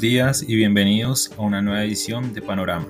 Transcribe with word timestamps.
Días 0.00 0.42
y 0.48 0.56
bienvenidos 0.56 1.30
a 1.36 1.42
una 1.42 1.60
nueva 1.60 1.84
edición 1.84 2.32
de 2.32 2.40
Panorama. 2.40 2.86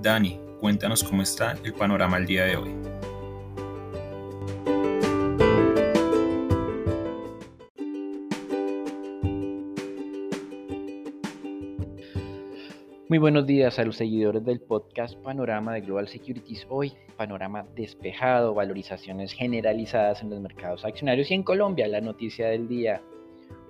Dani, 0.00 0.40
cuéntanos 0.58 1.04
cómo 1.04 1.20
está 1.20 1.54
el 1.64 1.74
panorama 1.74 2.16
el 2.16 2.24
día 2.24 2.46
de 2.46 2.56
hoy. 2.56 2.70
Muy 13.10 13.18
buenos 13.18 13.46
días 13.46 13.78
a 13.78 13.84
los 13.84 13.96
seguidores 13.96 14.42
del 14.42 14.60
podcast 14.60 15.18
Panorama 15.22 15.74
de 15.74 15.82
Global 15.82 16.08
Securities. 16.08 16.66
Hoy, 16.70 16.94
panorama 17.18 17.66
despejado, 17.76 18.54
valorizaciones 18.54 19.34
generalizadas 19.34 20.22
en 20.22 20.30
los 20.30 20.40
mercados 20.40 20.86
accionarios 20.86 21.30
y 21.30 21.34
en 21.34 21.42
Colombia, 21.42 21.86
la 21.86 22.00
noticia 22.00 22.48
del 22.48 22.66
día, 22.66 23.02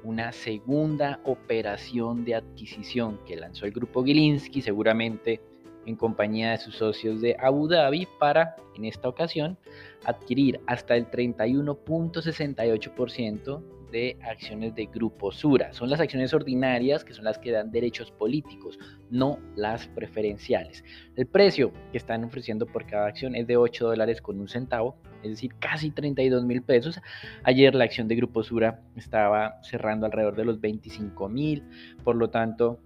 una 0.02 0.32
segunda 0.32 1.20
operación 1.24 2.24
de 2.24 2.36
adquisición 2.36 3.18
que 3.26 3.36
lanzó 3.36 3.66
el 3.66 3.72
grupo 3.72 4.02
Gilinski, 4.04 4.62
seguramente 4.62 5.42
en 5.86 5.96
compañía 5.96 6.50
de 6.52 6.58
sus 6.58 6.76
socios 6.76 7.20
de 7.20 7.36
Abu 7.38 7.68
Dhabi, 7.68 8.08
para, 8.18 8.56
en 8.74 8.84
esta 8.84 9.08
ocasión, 9.08 9.56
adquirir 10.04 10.60
hasta 10.66 10.96
el 10.96 11.10
31.68% 11.10 13.79
de 13.90 14.18
acciones 14.22 14.74
de 14.74 14.86
Grupo 14.86 15.32
Sura. 15.32 15.72
Son 15.72 15.90
las 15.90 16.00
acciones 16.00 16.32
ordinarias 16.32 17.04
que 17.04 17.14
son 17.14 17.24
las 17.24 17.38
que 17.38 17.50
dan 17.50 17.70
derechos 17.70 18.10
políticos, 18.10 18.78
no 19.10 19.38
las 19.56 19.88
preferenciales. 19.88 20.84
El 21.16 21.26
precio 21.26 21.72
que 21.92 21.98
están 21.98 22.24
ofreciendo 22.24 22.66
por 22.66 22.86
cada 22.86 23.06
acción 23.06 23.34
es 23.34 23.46
de 23.46 23.56
8 23.56 23.88
dólares 23.88 24.20
con 24.20 24.40
un 24.40 24.48
centavo, 24.48 24.96
es 25.22 25.30
decir, 25.30 25.54
casi 25.58 25.90
32 25.90 26.44
mil 26.44 26.62
pesos. 26.62 27.00
Ayer 27.44 27.74
la 27.74 27.84
acción 27.84 28.08
de 28.08 28.16
Grupo 28.16 28.42
Sura 28.42 28.80
estaba 28.96 29.60
cerrando 29.62 30.06
alrededor 30.06 30.36
de 30.36 30.44
los 30.44 30.60
25 30.60 31.28
mil, 31.28 31.64
por 32.04 32.16
lo 32.16 32.30
tanto, 32.30 32.80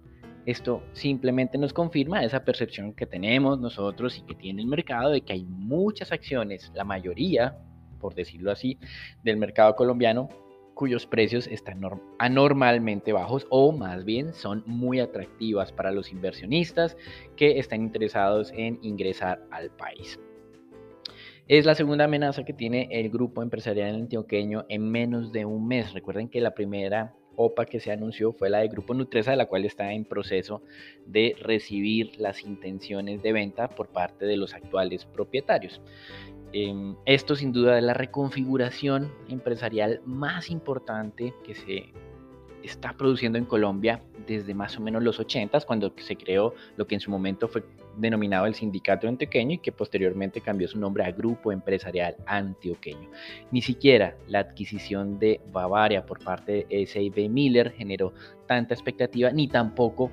esto 0.45 0.83
simplemente 0.93 1.57
nos 1.57 1.73
confirma 1.73 2.23
esa 2.23 2.45
percepción 2.45 2.93
que 2.93 3.07
tenemos 3.07 3.59
nosotros 3.59 4.19
y 4.19 4.21
que 4.21 4.35
tiene 4.35 4.61
el 4.61 4.67
mercado 4.67 5.09
de 5.09 5.21
que 5.21 5.33
hay 5.33 5.43
muchas 5.43 6.11
acciones, 6.11 6.71
la 6.75 6.83
mayoría, 6.83 7.57
por 7.99 8.13
decirlo 8.13 8.51
así, 8.51 8.77
del 9.23 9.37
mercado 9.37 9.75
colombiano 9.75 10.29
cuyos 10.75 11.07
precios 11.07 11.47
están 11.47 11.81
anormalmente 12.19 13.13
bajos 13.13 13.47
o 13.49 13.71
más 13.71 14.05
bien 14.05 14.33
son 14.33 14.63
muy 14.67 14.99
atractivas 14.99 15.71
para 15.71 15.91
los 15.91 16.11
inversionistas 16.11 16.95
que 17.35 17.57
están 17.57 17.81
interesados 17.81 18.51
en 18.55 18.77
ingresar 18.83 19.43
al 19.49 19.71
país. 19.71 20.19
Es 21.47 21.65
la 21.65 21.75
segunda 21.75 22.05
amenaza 22.05 22.43
que 22.43 22.53
tiene 22.53 22.87
el 22.91 23.09
grupo 23.09 23.41
empresarial 23.41 23.95
antioqueño 23.95 24.65
en 24.67 24.91
menos 24.91 25.31
de 25.31 25.45
un 25.45 25.67
mes. 25.67 25.93
Recuerden 25.93 26.27
que 26.27 26.41
la 26.41 26.55
primera 26.55 27.13
OPA 27.35 27.65
que 27.65 27.79
se 27.79 27.91
anunció 27.91 28.33
fue 28.33 28.49
la 28.49 28.59
de 28.59 28.67
Grupo 28.67 28.93
Nutresa, 28.93 29.35
la 29.35 29.45
cual 29.45 29.65
está 29.65 29.91
en 29.93 30.05
proceso 30.05 30.61
de 31.05 31.35
recibir 31.39 32.19
las 32.19 32.43
intenciones 32.43 33.21
de 33.21 33.33
venta 33.33 33.69
por 33.69 33.89
parte 33.89 34.25
de 34.25 34.37
los 34.37 34.53
actuales 34.53 35.05
propietarios. 35.05 35.81
Em, 36.57 36.95
esto 37.05 37.35
sin 37.35 37.51
duda 37.51 37.77
es 37.77 37.83
la 37.83 37.93
reconfiguración 37.93 39.11
empresarial 39.27 39.99
más 40.05 40.49
importante 40.49 41.33
que 41.43 41.53
se 41.53 41.91
está 42.63 42.93
produciendo 42.93 43.37
en 43.37 43.43
Colombia 43.43 44.01
desde 44.25 44.53
más 44.53 44.77
o 44.77 44.81
menos 44.81 45.03
los 45.03 45.19
80, 45.19 45.59
cuando 45.67 45.93
se 45.97 46.15
creó 46.15 46.53
lo 46.77 46.87
que 46.87 46.95
en 46.95 47.01
su 47.01 47.11
momento 47.11 47.49
fue 47.49 47.65
denominado 47.97 48.45
el 48.45 48.55
Sindicato 48.55 49.05
Antioqueño 49.05 49.55
y 49.55 49.57
que 49.57 49.73
posteriormente 49.73 50.39
cambió 50.39 50.69
su 50.69 50.79
nombre 50.79 51.03
a 51.03 51.11
Grupo 51.11 51.51
Empresarial 51.51 52.15
Antioqueño. 52.25 53.09
Ni 53.51 53.61
siquiera 53.61 54.15
la 54.29 54.39
adquisición 54.39 55.19
de 55.19 55.41
Bavaria 55.51 56.05
por 56.05 56.23
parte 56.23 56.65
de 56.69 56.85
SIB 56.87 57.29
Miller 57.29 57.73
generó 57.73 58.13
tanta 58.47 58.73
expectativa, 58.73 59.29
ni 59.29 59.49
tampoco 59.49 60.09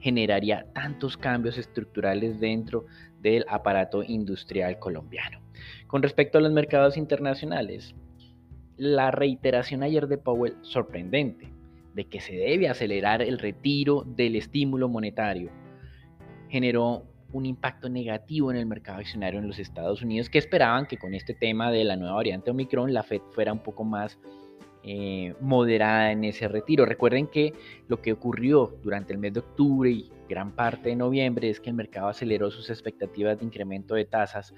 generaría 0.00 0.64
tantos 0.72 1.18
cambios 1.18 1.58
estructurales 1.58 2.40
dentro 2.40 2.86
del 3.20 3.44
aparato 3.50 4.02
industrial 4.02 4.78
colombiano. 4.78 5.46
Con 5.88 6.02
respecto 6.02 6.36
a 6.36 6.42
los 6.42 6.52
mercados 6.52 6.98
internacionales, 6.98 7.94
la 8.76 9.10
reiteración 9.10 9.82
ayer 9.82 10.06
de 10.06 10.18
Powell 10.18 10.58
sorprendente 10.60 11.50
de 11.94 12.04
que 12.04 12.20
se 12.20 12.34
debe 12.34 12.68
acelerar 12.68 13.22
el 13.22 13.38
retiro 13.38 14.04
del 14.06 14.36
estímulo 14.36 14.90
monetario 14.90 15.50
generó 16.50 17.04
un 17.32 17.46
impacto 17.46 17.88
negativo 17.88 18.50
en 18.50 18.58
el 18.58 18.66
mercado 18.66 18.98
accionario 18.98 19.40
en 19.40 19.48
los 19.48 19.58
Estados 19.58 20.02
Unidos 20.02 20.28
que 20.28 20.38
esperaban 20.38 20.86
que 20.86 20.98
con 20.98 21.14
este 21.14 21.32
tema 21.32 21.72
de 21.72 21.84
la 21.84 21.96
nueva 21.96 22.16
variante 22.16 22.50
Omicron 22.50 22.92
la 22.92 23.02
Fed 23.02 23.22
fuera 23.32 23.54
un 23.54 23.62
poco 23.62 23.82
más 23.82 24.18
eh, 24.82 25.34
moderada 25.40 26.12
en 26.12 26.22
ese 26.24 26.48
retiro. 26.48 26.84
Recuerden 26.84 27.26
que 27.26 27.54
lo 27.88 28.02
que 28.02 28.12
ocurrió 28.12 28.78
durante 28.82 29.14
el 29.14 29.18
mes 29.18 29.32
de 29.32 29.40
octubre 29.40 29.90
y 29.90 30.10
gran 30.28 30.52
parte 30.52 30.90
de 30.90 30.96
noviembre 30.96 31.48
es 31.48 31.60
que 31.60 31.70
el 31.70 31.76
mercado 31.76 32.08
aceleró 32.08 32.50
sus 32.50 32.68
expectativas 32.68 33.38
de 33.38 33.46
incremento 33.46 33.94
de 33.94 34.04
tasas 34.04 34.54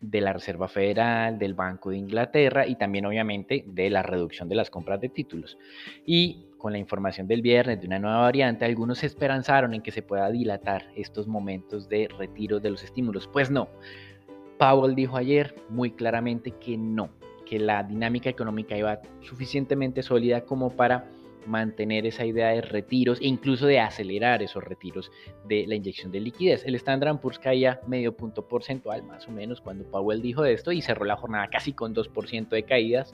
de 0.00 0.20
la 0.20 0.32
Reserva 0.32 0.68
Federal, 0.68 1.38
del 1.38 1.54
Banco 1.54 1.90
de 1.90 1.96
Inglaterra 1.96 2.66
y 2.66 2.76
también 2.76 3.06
obviamente 3.06 3.64
de 3.66 3.90
la 3.90 4.02
reducción 4.02 4.48
de 4.48 4.54
las 4.54 4.70
compras 4.70 5.00
de 5.00 5.08
títulos. 5.08 5.58
Y 6.06 6.46
con 6.56 6.72
la 6.72 6.78
información 6.78 7.26
del 7.26 7.42
viernes 7.42 7.80
de 7.80 7.86
una 7.86 7.98
nueva 7.98 8.20
variante, 8.20 8.64
algunos 8.64 9.02
esperanzaron 9.04 9.74
en 9.74 9.82
que 9.82 9.90
se 9.90 10.02
pueda 10.02 10.30
dilatar 10.30 10.86
estos 10.96 11.26
momentos 11.26 11.88
de 11.88 12.08
retiro 12.18 12.60
de 12.60 12.70
los 12.70 12.82
estímulos. 12.82 13.28
Pues 13.28 13.50
no. 13.50 13.68
Powell 14.58 14.94
dijo 14.94 15.16
ayer 15.16 15.54
muy 15.68 15.92
claramente 15.92 16.50
que 16.52 16.76
no, 16.76 17.10
que 17.46 17.58
la 17.58 17.82
dinámica 17.84 18.28
económica 18.28 18.76
iba 18.76 19.00
suficientemente 19.20 20.02
sólida 20.02 20.44
como 20.44 20.70
para 20.70 21.08
mantener 21.48 22.06
esa 22.06 22.24
idea 22.24 22.48
de 22.48 22.60
retiros 22.60 23.20
e 23.20 23.26
incluso 23.26 23.66
de 23.66 23.80
acelerar 23.80 24.42
esos 24.42 24.62
retiros 24.62 25.10
de 25.46 25.66
la 25.66 25.74
inyección 25.74 26.12
de 26.12 26.20
liquidez. 26.20 26.64
El 26.64 26.74
Standard 26.76 27.18
Poor's 27.18 27.38
caía 27.38 27.80
medio 27.86 28.16
punto 28.16 28.46
porcentual 28.46 29.02
más 29.02 29.26
o 29.26 29.32
menos 29.32 29.60
cuando 29.60 29.84
Powell 29.90 30.22
dijo 30.22 30.44
esto 30.44 30.70
y 30.72 30.82
cerró 30.82 31.04
la 31.04 31.16
jornada 31.16 31.48
casi 31.48 31.72
con 31.72 31.94
2% 31.94 32.48
de 32.48 32.62
caídas. 32.62 33.12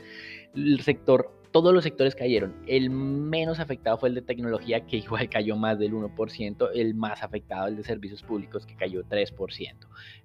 El 0.55 0.81
sector 0.81 1.31
todos 1.55 1.73
los 1.73 1.85
sectores 1.85 2.17
cayeron. 2.17 2.53
El 2.67 2.91
menos 2.91 3.61
afectado 3.61 3.97
fue 3.97 4.09
el 4.09 4.17
de 4.17 4.23
tecnología, 4.23 4.87
que 4.87 4.97
igual 4.97 5.29
cayó 5.29 5.55
más 5.55 5.79
del 5.79 5.93
1%. 5.93 6.71
El 6.75 6.95
más 6.97 7.23
afectado 7.23 7.69
el 7.69 7.77
de 7.77 7.85
servicios 7.85 8.25
públicos, 8.25 8.67
que 8.67 8.75
cayó 8.75 9.05
3%. 9.05 9.73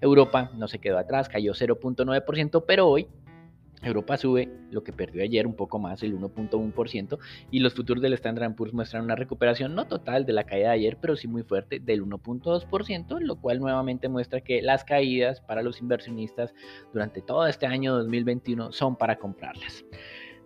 Europa 0.01 0.49
no 0.55 0.67
se 0.67 0.79
quedó 0.79 0.97
atrás, 0.97 1.29
cayó 1.29 1.53
0.9%, 1.53 2.63
pero 2.65 2.87
hoy 2.87 3.07
Europa 3.81 4.17
sube 4.17 4.49
lo 4.71 4.83
que 4.83 4.93
perdió 4.93 5.23
ayer 5.23 5.47
un 5.47 5.55
poco 5.55 5.79
más, 5.79 6.03
el 6.03 6.17
1.1%, 6.17 7.17
y 7.51 7.59
los 7.59 7.73
futuros 7.73 8.01
del 8.01 8.13
Standard 8.13 8.55
Poor's 8.55 8.73
muestran 8.73 9.03
una 9.03 9.15
recuperación 9.15 9.75
no 9.75 9.87
total 9.87 10.25
de 10.25 10.33
la 10.33 10.43
caída 10.43 10.69
de 10.69 10.75
ayer, 10.75 10.97
pero 10.99 11.15
sí 11.15 11.27
muy 11.27 11.43
fuerte 11.43 11.79
del 11.79 12.03
1.2%, 12.03 13.19
lo 13.19 13.35
cual 13.37 13.59
nuevamente 13.59 14.09
muestra 14.09 14.41
que 14.41 14.61
las 14.61 14.83
caídas 14.83 15.41
para 15.41 15.61
los 15.61 15.81
inversionistas 15.81 16.53
durante 16.93 17.21
todo 17.21 17.47
este 17.47 17.65
año 17.65 17.95
2021 17.95 18.71
son 18.71 18.95
para 18.95 19.17
comprarlas. 19.17 19.85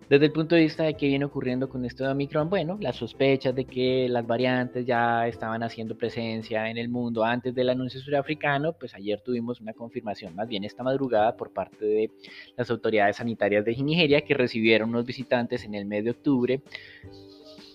Desde 0.08 0.26
el 0.26 0.32
punto 0.32 0.54
de 0.54 0.60
vista 0.60 0.84
de 0.84 0.94
qué 0.94 1.06
viene 1.06 1.24
ocurriendo 1.24 1.68
con 1.68 1.82
esto 1.86 2.04
de 2.04 2.10
Omicron, 2.10 2.50
bueno, 2.50 2.76
las 2.78 2.96
sospechas 2.96 3.54
de 3.54 3.64
que 3.64 4.06
las 4.10 4.26
variantes 4.26 4.84
ya 4.84 5.26
estaban 5.26 5.62
haciendo 5.62 5.96
presencia 5.96 6.68
en 6.68 6.76
el 6.76 6.90
mundo 6.90 7.24
antes 7.24 7.54
del 7.54 7.70
anuncio 7.70 8.00
surafricano, 8.00 8.74
pues 8.74 8.94
ayer 8.94 9.22
tuvimos 9.22 9.62
una 9.62 9.72
confirmación, 9.72 10.34
más 10.34 10.46
bien 10.46 10.64
esta 10.64 10.82
madrugada, 10.82 11.34
por 11.36 11.52
parte 11.52 11.86
de 11.86 12.10
las 12.54 12.70
autoridades 12.70 13.16
sanitarias 13.16 13.64
de 13.64 13.74
Nigeria 13.76 14.20
que 14.20 14.34
recibieron 14.34 14.90
unos 14.90 15.06
visitantes 15.06 15.64
en 15.64 15.74
el 15.74 15.86
mes 15.86 16.04
de 16.04 16.10
octubre 16.10 16.60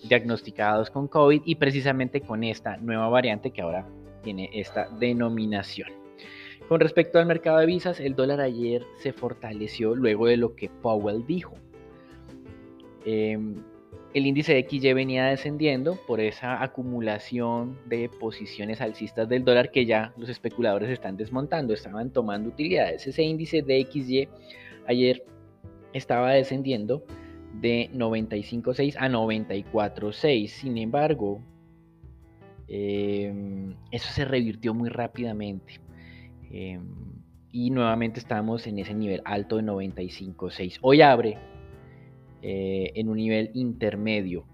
diagnosticados 0.08 0.88
con 0.88 1.08
COVID 1.08 1.42
y 1.44 1.56
precisamente 1.56 2.20
con 2.20 2.44
esta 2.44 2.76
nueva 2.76 3.08
variante 3.08 3.50
que 3.50 3.62
ahora 3.62 3.86
tiene 4.22 4.50
esta 4.54 4.88
denominación. 4.98 5.88
Con 6.68 6.78
respecto 6.78 7.18
al 7.18 7.26
mercado 7.26 7.58
de 7.58 7.66
visas, 7.66 7.98
el 7.98 8.14
dólar 8.14 8.40
ayer 8.40 8.86
se 8.98 9.12
fortaleció 9.12 9.96
luego 9.96 10.26
de 10.26 10.36
lo 10.36 10.54
que 10.54 10.68
Powell 10.68 11.26
dijo. 11.26 11.56
Em, 13.04 13.62
el 14.12 14.26
índice 14.26 14.54
de 14.54 14.66
XY 14.68 14.92
venía 14.92 15.26
descendiendo 15.26 15.96
por 16.06 16.20
esa 16.20 16.62
acumulación 16.62 17.78
de 17.86 18.08
posiciones 18.08 18.80
alcistas 18.80 19.28
del 19.28 19.44
dólar 19.44 19.70
que 19.70 19.86
ya 19.86 20.12
los 20.16 20.28
especuladores 20.28 20.90
están 20.90 21.16
desmontando, 21.16 21.72
estaban 21.72 22.10
tomando 22.10 22.48
utilidades. 22.48 23.06
Ese 23.06 23.22
índice 23.22 23.62
de 23.62 23.86
XY 23.88 24.28
ayer 24.86 25.24
estaba 25.92 26.32
descendiendo 26.32 27.04
de 27.54 27.88
95.6 27.92 28.96
a 28.98 29.08
94.6. 29.08 30.48
Sin 30.48 30.76
embargo, 30.78 31.40
em, 32.68 33.74
eso 33.92 34.12
se 34.12 34.24
revirtió 34.24 34.74
muy 34.74 34.88
rápidamente. 34.88 35.80
Em, 36.50 36.82
y 37.52 37.70
nuevamente 37.70 38.20
estamos 38.20 38.66
en 38.66 38.78
ese 38.78 38.94
nivel 38.94 39.22
alto 39.24 39.56
de 39.56 39.62
95.6. 39.62 40.78
Hoy 40.82 41.02
abre 41.02 41.38
eh, 42.42 42.92
en 42.94 43.08
un 43.08 43.16
nivel 43.16 43.50
intermedio, 43.54 44.46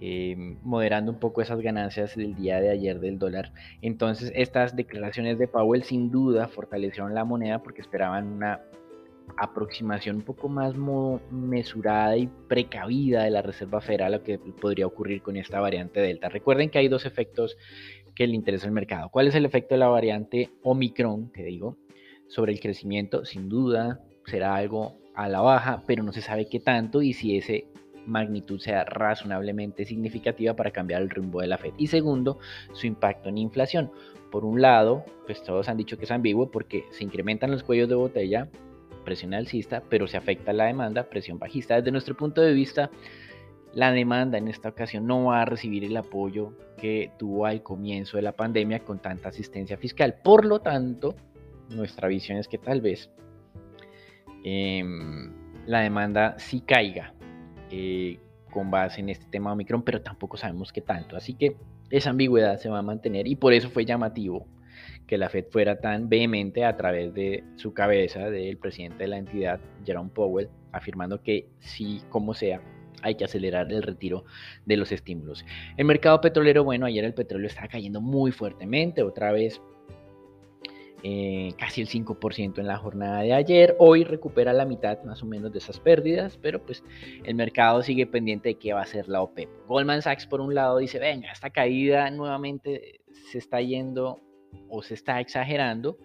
eh, 0.00 0.34
moderando 0.62 1.12
un 1.12 1.18
poco 1.18 1.42
esas 1.42 1.60
ganancias 1.60 2.16
del 2.16 2.34
día 2.34 2.60
de 2.60 2.70
ayer 2.70 3.00
del 3.00 3.18
dólar. 3.18 3.52
Entonces 3.82 4.32
estas 4.34 4.74
declaraciones 4.74 5.38
de 5.38 5.48
Powell 5.48 5.84
sin 5.84 6.10
duda 6.10 6.48
fortalecieron 6.48 7.14
la 7.14 7.24
moneda 7.24 7.62
porque 7.62 7.82
esperaban 7.82 8.32
una 8.32 8.60
aproximación 9.36 10.16
un 10.16 10.22
poco 10.22 10.48
más 10.48 10.74
mesurada 11.30 12.16
y 12.16 12.28
precavida 12.48 13.24
de 13.24 13.30
la 13.30 13.42
Reserva 13.42 13.80
Federal 13.80 14.14
a 14.14 14.18
lo 14.18 14.24
que 14.24 14.38
podría 14.38 14.86
ocurrir 14.86 15.22
con 15.22 15.36
esta 15.36 15.60
variante 15.60 16.00
Delta. 16.00 16.28
Recuerden 16.28 16.70
que 16.70 16.78
hay 16.78 16.88
dos 16.88 17.06
efectos 17.06 17.56
que 18.14 18.26
le 18.26 18.34
interesa 18.34 18.66
al 18.66 18.72
mercado. 18.72 19.08
¿Cuál 19.08 19.28
es 19.28 19.34
el 19.34 19.44
efecto 19.44 19.74
de 19.74 19.78
la 19.78 19.88
variante 19.88 20.50
Omicron, 20.62 21.32
que 21.32 21.44
digo, 21.44 21.78
sobre 22.28 22.52
el 22.52 22.60
crecimiento? 22.60 23.24
Sin 23.24 23.48
duda 23.48 24.00
será 24.26 24.54
algo 24.54 24.98
a 25.14 25.28
la 25.28 25.40
baja, 25.40 25.82
pero 25.86 26.02
no 26.02 26.12
se 26.12 26.22
sabe 26.22 26.48
qué 26.48 26.60
tanto 26.60 27.02
y 27.02 27.12
si 27.12 27.36
ese 27.36 27.66
magnitud 28.06 28.60
sea 28.60 28.84
razonablemente 28.84 29.84
significativa 29.84 30.54
para 30.54 30.70
cambiar 30.70 31.02
el 31.02 31.10
rumbo 31.10 31.40
de 31.40 31.46
la 31.46 31.58
Fed. 31.58 31.72
Y 31.78 31.86
segundo, 31.86 32.38
su 32.72 32.86
impacto 32.86 33.28
en 33.28 33.38
inflación. 33.38 33.90
Por 34.30 34.44
un 34.44 34.60
lado, 34.60 35.04
pues 35.26 35.42
todos 35.42 35.68
han 35.68 35.76
dicho 35.76 35.96
que 35.96 36.04
es 36.04 36.10
ambiguo 36.10 36.50
porque 36.50 36.84
se 36.90 37.04
incrementan 37.04 37.50
los 37.50 37.62
cuellos 37.62 37.88
de 37.88 37.94
botella, 37.94 38.48
presión 39.04 39.34
alcista, 39.34 39.82
pero 39.88 40.06
se 40.06 40.16
afecta 40.16 40.52
la 40.52 40.64
demanda, 40.64 41.04
presión 41.04 41.38
bajista. 41.38 41.76
Desde 41.76 41.92
nuestro 41.92 42.16
punto 42.16 42.40
de 42.40 42.52
vista, 42.52 42.90
la 43.74 43.92
demanda 43.92 44.38
en 44.38 44.48
esta 44.48 44.70
ocasión 44.70 45.06
no 45.06 45.26
va 45.26 45.42
a 45.42 45.44
recibir 45.44 45.84
el 45.84 45.96
apoyo 45.96 46.52
que 46.76 47.10
tuvo 47.18 47.46
al 47.46 47.62
comienzo 47.62 48.16
de 48.16 48.22
la 48.22 48.32
pandemia 48.32 48.80
con 48.80 48.98
tanta 48.98 49.28
asistencia 49.28 49.76
fiscal. 49.76 50.16
Por 50.22 50.44
lo 50.44 50.60
tanto, 50.60 51.14
nuestra 51.70 52.08
visión 52.08 52.38
es 52.38 52.48
que 52.48 52.58
tal 52.58 52.80
vez 52.80 53.10
em, 54.44 55.32
la 55.66 55.80
demanda 55.80 56.38
sí 56.38 56.60
caiga 56.60 57.14
eh, 57.70 58.20
con 58.50 58.70
base 58.70 59.00
en 59.00 59.08
este 59.08 59.26
tema 59.26 59.52
Omicron, 59.52 59.82
pero 59.82 60.00
tampoco 60.00 60.36
sabemos 60.36 60.72
qué 60.72 60.80
tanto. 60.80 61.16
Así 61.16 61.34
que 61.34 61.56
esa 61.90 62.10
ambigüedad 62.10 62.58
se 62.58 62.68
va 62.68 62.78
a 62.78 62.82
mantener 62.82 63.26
y 63.26 63.34
por 63.34 63.52
eso 63.52 63.68
fue 63.70 63.84
llamativo 63.84 64.46
que 65.06 65.18
la 65.18 65.28
Fed 65.28 65.46
fuera 65.50 65.80
tan 65.80 66.08
vehemente 66.08 66.64
a 66.64 66.76
través 66.76 67.12
de 67.14 67.44
su 67.56 67.74
cabeza, 67.74 68.30
del 68.30 68.56
presidente 68.56 68.98
de 68.98 69.08
la 69.08 69.18
entidad, 69.18 69.60
Jerome 69.84 70.10
Powell, 70.10 70.48
afirmando 70.72 71.22
que 71.22 71.48
sí, 71.60 72.02
como 72.08 72.32
sea, 72.34 72.62
hay 73.02 73.16
que 73.16 73.24
acelerar 73.24 73.70
el 73.70 73.82
retiro 73.82 74.24
de 74.64 74.76
los 74.76 74.90
estímulos. 74.92 75.44
El 75.76 75.84
mercado 75.84 76.20
petrolero, 76.20 76.64
bueno, 76.64 76.86
ayer 76.86 77.04
el 77.04 77.12
petróleo 77.12 77.48
está 77.48 77.68
cayendo 77.68 78.00
muy 78.00 78.32
fuertemente, 78.32 79.02
otra 79.02 79.30
vez 79.30 79.60
eh, 81.06 81.52
casi 81.58 81.82
el 81.82 81.88
5% 81.88 82.58
en 82.60 82.66
la 82.66 82.78
jornada 82.78 83.20
de 83.20 83.34
ayer. 83.34 83.76
Hoy 83.78 84.04
recupera 84.04 84.54
la 84.54 84.64
mitad 84.64 85.02
más 85.04 85.22
o 85.22 85.26
menos 85.26 85.52
de 85.52 85.58
esas 85.58 85.78
pérdidas, 85.78 86.38
pero 86.38 86.64
pues 86.64 86.82
el 87.24 87.34
mercado 87.34 87.82
sigue 87.82 88.06
pendiente 88.06 88.48
de 88.48 88.54
qué 88.54 88.72
va 88.72 88.80
a 88.80 88.84
hacer 88.84 89.06
la 89.08 89.20
OPEP. 89.20 89.50
Goldman 89.68 90.00
Sachs 90.00 90.26
por 90.26 90.40
un 90.40 90.54
lado 90.54 90.78
dice, 90.78 90.98
venga, 90.98 91.30
esta 91.30 91.50
caída 91.50 92.10
nuevamente 92.10 93.02
se 93.30 93.36
está 93.36 93.60
yendo 93.60 94.22
o 94.70 94.82
se 94.82 94.94
está 94.94 95.20
exagerando 95.20 95.98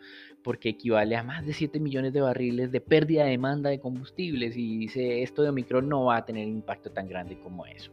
porque 0.43 0.69
equivale 0.69 1.15
a 1.15 1.23
más 1.23 1.45
de 1.45 1.53
7 1.53 1.79
millones 1.79 2.11
de 2.11 2.19
barriles 2.19 2.71
de 2.71 2.81
pérdida 2.81 3.23
de 3.23 3.31
demanda 3.31 3.69
de 3.69 3.79
combustibles 3.79 4.57
y 4.57 4.79
dice 4.79 5.21
esto 5.23 5.43
de 5.43 5.49
Omicron 5.49 5.87
no 5.87 6.05
va 6.05 6.17
a 6.17 6.25
tener 6.25 6.45
un 6.45 6.57
impacto 6.57 6.91
tan 6.91 7.07
grande 7.07 7.39
como 7.39 7.65
eso. 7.65 7.91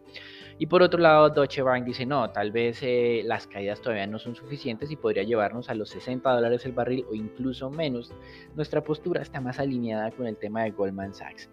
Y 0.58 0.66
por 0.66 0.82
otro 0.82 0.98
lado, 0.98 1.28
Deutsche 1.28 1.62
Bank 1.62 1.84
dice, 1.84 2.06
no, 2.06 2.30
tal 2.30 2.50
vez 2.50 2.78
eh, 2.82 3.22
las 3.24 3.46
caídas 3.46 3.80
todavía 3.80 4.06
no 4.06 4.18
son 4.18 4.34
suficientes 4.34 4.90
y 4.90 4.96
podría 4.96 5.22
llevarnos 5.22 5.68
a 5.68 5.74
los 5.74 5.90
60 5.90 6.30
dólares 6.30 6.64
el 6.64 6.72
barril 6.72 7.04
o 7.10 7.14
incluso 7.14 7.70
menos. 7.70 8.12
Nuestra 8.54 8.82
postura 8.82 9.22
está 9.22 9.40
más 9.40 9.58
alineada 9.58 10.10
con 10.12 10.26
el 10.26 10.36
tema 10.36 10.62
de 10.62 10.70
Goldman 10.70 11.12
Sachs. 11.12 11.50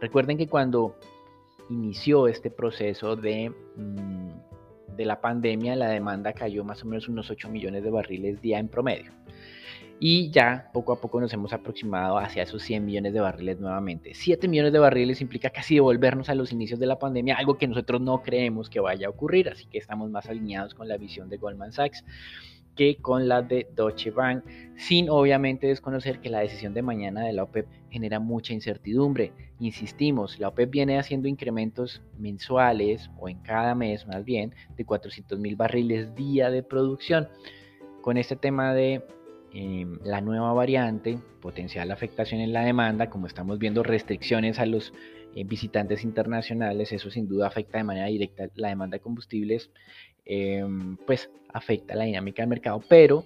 Recuerden 0.00 0.38
que 0.38 0.48
cuando 0.48 0.96
inició 1.68 2.28
este 2.28 2.50
proceso 2.50 3.16
de... 3.16 3.52
Mm, 3.76 4.46
de 4.96 5.04
la 5.04 5.20
pandemia, 5.20 5.76
la 5.76 5.90
demanda 5.90 6.32
cayó 6.32 6.64
más 6.64 6.82
o 6.82 6.86
menos 6.86 7.08
unos 7.08 7.30
8 7.30 7.48
millones 7.48 7.84
de 7.84 7.90
barriles 7.90 8.40
día 8.40 8.58
en 8.58 8.68
promedio. 8.68 9.12
Y 9.98 10.30
ya 10.30 10.70
poco 10.74 10.92
a 10.92 11.00
poco 11.00 11.20
nos 11.20 11.32
hemos 11.32 11.54
aproximado 11.54 12.18
hacia 12.18 12.42
esos 12.42 12.62
100 12.62 12.84
millones 12.84 13.14
de 13.14 13.20
barriles 13.20 13.58
nuevamente. 13.58 14.12
7 14.12 14.46
millones 14.46 14.72
de 14.72 14.78
barriles 14.78 15.22
implica 15.22 15.48
casi 15.48 15.76
devolvernos 15.76 16.28
a 16.28 16.34
los 16.34 16.52
inicios 16.52 16.78
de 16.78 16.86
la 16.86 16.98
pandemia, 16.98 17.36
algo 17.36 17.56
que 17.56 17.66
nosotros 17.66 18.00
no 18.02 18.22
creemos 18.22 18.68
que 18.68 18.80
vaya 18.80 19.06
a 19.06 19.10
ocurrir, 19.10 19.48
así 19.48 19.64
que 19.66 19.78
estamos 19.78 20.10
más 20.10 20.28
alineados 20.28 20.74
con 20.74 20.86
la 20.86 20.98
visión 20.98 21.30
de 21.30 21.38
Goldman 21.38 21.72
Sachs 21.72 22.04
que 22.76 22.96
con 22.96 23.26
la 23.26 23.42
de 23.42 23.66
Deutsche 23.74 24.10
Bank, 24.10 24.44
sin 24.76 25.08
obviamente 25.08 25.66
desconocer 25.66 26.20
que 26.20 26.28
la 26.28 26.40
decisión 26.40 26.74
de 26.74 26.82
mañana 26.82 27.24
de 27.24 27.32
la 27.32 27.44
OPEP 27.44 27.66
genera 27.90 28.20
mucha 28.20 28.52
incertidumbre. 28.52 29.32
Insistimos, 29.58 30.38
la 30.38 30.48
OPEP 30.48 30.70
viene 30.70 30.98
haciendo 30.98 31.26
incrementos 31.26 32.02
mensuales 32.18 33.10
o 33.18 33.28
en 33.28 33.38
cada 33.38 33.74
mes 33.74 34.06
más 34.06 34.24
bien 34.24 34.54
de 34.76 34.84
400 34.84 35.38
mil 35.38 35.56
barriles 35.56 36.14
día 36.14 36.50
de 36.50 36.62
producción. 36.62 37.28
Con 38.02 38.18
este 38.18 38.36
tema 38.36 38.74
de 38.74 39.02
em, 39.56 39.98
la 40.04 40.20
nueva 40.20 40.52
variante, 40.52 41.18
potencial 41.40 41.90
afectación 41.90 42.40
en 42.40 42.52
la 42.52 42.62
demanda, 42.62 43.08
como 43.08 43.26
estamos 43.26 43.58
viendo 43.58 43.82
restricciones 43.82 44.58
a 44.58 44.66
los 44.66 44.92
eh, 45.34 45.44
visitantes 45.44 46.04
internacionales, 46.04 46.92
eso 46.92 47.10
sin 47.10 47.26
duda 47.28 47.46
afecta 47.46 47.78
de 47.78 47.84
manera 47.84 48.06
directa 48.06 48.48
la 48.56 48.68
demanda 48.68 48.96
de 48.96 49.00
combustibles 49.00 49.70
Em, 50.26 50.96
pues 51.06 51.30
afecta 51.52 51.94
la 51.94 52.04
dinámica 52.04 52.42
del 52.42 52.48
mercado, 52.50 52.82
pero 52.88 53.24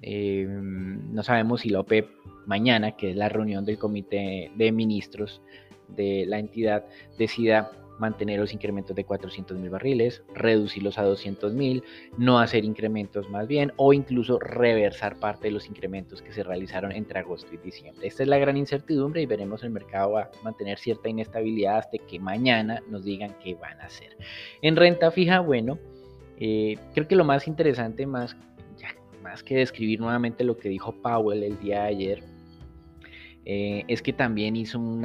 em, 0.00 1.12
no 1.14 1.22
sabemos 1.22 1.60
si 1.60 1.68
la 1.68 1.80
OPEP 1.80 2.08
mañana, 2.46 2.96
que 2.96 3.10
es 3.10 3.16
la 3.16 3.28
reunión 3.28 3.66
del 3.66 3.78
comité 3.78 4.50
de 4.56 4.72
ministros 4.72 5.42
de 5.88 6.24
la 6.26 6.38
entidad, 6.38 6.86
decida 7.18 7.70
mantener 8.00 8.40
los 8.40 8.52
incrementos 8.52 8.96
de 8.96 9.04
400 9.04 9.58
mil 9.58 9.70
barriles, 9.70 10.22
reducirlos 10.34 10.98
a 10.98 11.04
200 11.04 11.52
mil, 11.52 11.84
no 12.16 12.38
hacer 12.40 12.64
incrementos 12.64 13.28
más 13.28 13.46
bien, 13.46 13.72
o 13.76 13.92
incluso 13.92 14.38
reversar 14.38 15.16
parte 15.16 15.48
de 15.48 15.52
los 15.52 15.68
incrementos 15.68 16.22
que 16.22 16.32
se 16.32 16.42
realizaron 16.42 16.92
entre 16.92 17.18
agosto 17.18 17.54
y 17.54 17.58
diciembre. 17.58 18.06
Esta 18.06 18.22
es 18.22 18.28
la 18.28 18.38
gran 18.38 18.56
incertidumbre 18.56 19.22
y 19.22 19.26
veremos 19.26 19.62
el 19.62 19.70
mercado 19.70 20.12
va 20.12 20.22
a 20.22 20.30
mantener 20.42 20.78
cierta 20.78 21.08
inestabilidad 21.08 21.78
hasta 21.78 21.98
que 21.98 22.18
mañana 22.18 22.82
nos 22.88 23.04
digan 23.04 23.36
qué 23.44 23.54
van 23.54 23.78
a 23.80 23.84
hacer. 23.84 24.16
En 24.62 24.76
renta 24.76 25.10
fija, 25.10 25.40
bueno, 25.40 25.78
eh, 26.38 26.78
creo 26.94 27.06
que 27.06 27.16
lo 27.16 27.24
más 27.24 27.46
interesante, 27.46 28.06
más, 28.06 28.34
más 29.22 29.42
que 29.42 29.56
describir 29.56 30.00
nuevamente 30.00 30.42
lo 30.42 30.56
que 30.56 30.70
dijo 30.70 30.92
Powell 30.92 31.42
el 31.42 31.60
día 31.60 31.82
de 31.82 31.88
ayer, 31.88 32.24
eh, 33.44 33.84
es 33.88 34.00
que 34.00 34.14
también 34.14 34.56
hizo 34.56 34.78
un 34.78 35.04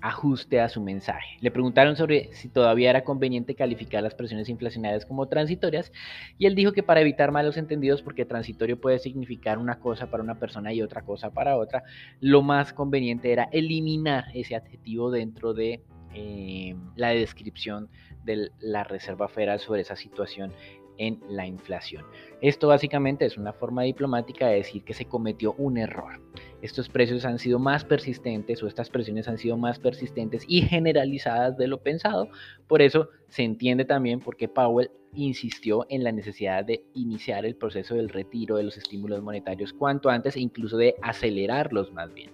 ajuste 0.00 0.60
a 0.60 0.68
su 0.68 0.80
mensaje. 0.80 1.36
Le 1.40 1.50
preguntaron 1.50 1.96
sobre 1.96 2.32
si 2.32 2.48
todavía 2.48 2.90
era 2.90 3.04
conveniente 3.04 3.54
calificar 3.54 4.02
las 4.02 4.14
presiones 4.14 4.48
inflacionarias 4.48 5.04
como 5.04 5.26
transitorias 5.26 5.92
y 6.38 6.46
él 6.46 6.54
dijo 6.54 6.72
que 6.72 6.82
para 6.82 7.00
evitar 7.00 7.32
malos 7.32 7.56
entendidos, 7.56 8.02
porque 8.02 8.24
transitorio 8.24 8.80
puede 8.80 8.98
significar 8.98 9.58
una 9.58 9.78
cosa 9.78 10.10
para 10.10 10.22
una 10.22 10.38
persona 10.38 10.72
y 10.72 10.82
otra 10.82 11.02
cosa 11.02 11.30
para 11.30 11.56
otra, 11.56 11.82
lo 12.20 12.42
más 12.42 12.72
conveniente 12.72 13.32
era 13.32 13.48
eliminar 13.52 14.24
ese 14.34 14.56
adjetivo 14.56 15.10
dentro 15.10 15.54
de 15.54 15.82
eh, 16.14 16.74
la 16.96 17.10
descripción 17.10 17.88
de 18.24 18.50
la 18.60 18.84
Reserva 18.84 19.28
Federal 19.28 19.60
sobre 19.60 19.82
esa 19.82 19.96
situación 19.96 20.52
en 20.98 21.18
la 21.30 21.46
inflación. 21.46 22.04
Esto 22.42 22.68
básicamente 22.68 23.24
es 23.24 23.38
una 23.38 23.54
forma 23.54 23.82
diplomática 23.82 24.48
de 24.48 24.56
decir 24.56 24.84
que 24.84 24.92
se 24.92 25.06
cometió 25.06 25.54
un 25.54 25.78
error. 25.78 26.20
Estos 26.62 26.88
precios 26.88 27.24
han 27.24 27.38
sido 27.38 27.58
más 27.58 27.84
persistentes 27.84 28.62
o 28.62 28.66
estas 28.66 28.90
presiones 28.90 29.28
han 29.28 29.38
sido 29.38 29.56
más 29.56 29.78
persistentes 29.78 30.44
y 30.46 30.62
generalizadas 30.62 31.56
de 31.56 31.68
lo 31.68 31.82
pensado. 31.82 32.28
Por 32.66 32.82
eso 32.82 33.08
se 33.28 33.42
entiende 33.42 33.84
también 33.84 34.20
por 34.20 34.36
qué 34.36 34.48
Powell 34.48 34.90
insistió 35.14 35.86
en 35.88 36.04
la 36.04 36.12
necesidad 36.12 36.64
de 36.64 36.84
iniciar 36.94 37.44
el 37.44 37.56
proceso 37.56 37.94
del 37.94 38.08
retiro 38.08 38.56
de 38.56 38.62
los 38.62 38.76
estímulos 38.76 39.22
monetarios 39.22 39.72
cuanto 39.72 40.08
antes 40.08 40.36
e 40.36 40.40
incluso 40.40 40.76
de 40.76 40.94
acelerarlos 41.02 41.92
más 41.92 42.12
bien. 42.12 42.30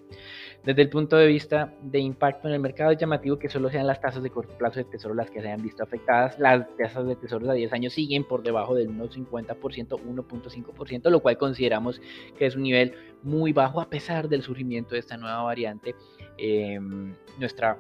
Desde 0.67 0.83
el 0.83 0.89
punto 0.89 1.17
de 1.17 1.29
vista 1.29 1.73
de 1.81 2.01
impacto 2.01 2.49
en 2.49 2.55
el 2.55 2.59
mercado 2.59 2.91
es 2.91 2.99
llamativo 2.99 3.39
que 3.39 3.49
solo 3.49 3.71
sean 3.71 3.87
las 3.87 4.01
tasas 4.01 4.21
de 4.25 4.31
corto 4.31 4.59
plazo 4.59 4.81
de 4.81 4.85
tesoro 4.85 5.15
las 5.15 5.31
que 5.31 5.41
se 5.41 5.47
hayan 5.47 5.63
visto 5.63 5.85
afectadas. 5.85 6.37
Las 6.41 6.67
tasas 6.77 7.07
de 7.07 7.15
tesoro 7.15 7.49
a 7.49 7.55
10 7.55 7.73
años 7.73 7.93
siguen 7.93 8.25
por 8.25 8.43
debajo 8.43 8.75
del 8.75 8.89
1,50%, 8.89 9.57
1.5%, 9.57 11.09
lo 11.09 11.21
cual 11.21 11.39
consideramos 11.39 12.03
que 12.37 12.47
es 12.47 12.57
un 12.57 12.65
nivel 12.65 12.95
muy 13.23 13.53
bajo 13.53 13.81
a 13.81 13.89
pesar 13.89 14.29
del 14.29 14.43
surgimiento 14.43 14.97
de 14.97 14.99
esta 14.99 15.17
nueva 15.17 15.41
variante. 15.45 15.95
Em, 16.37 17.15
nuestra 17.39 17.79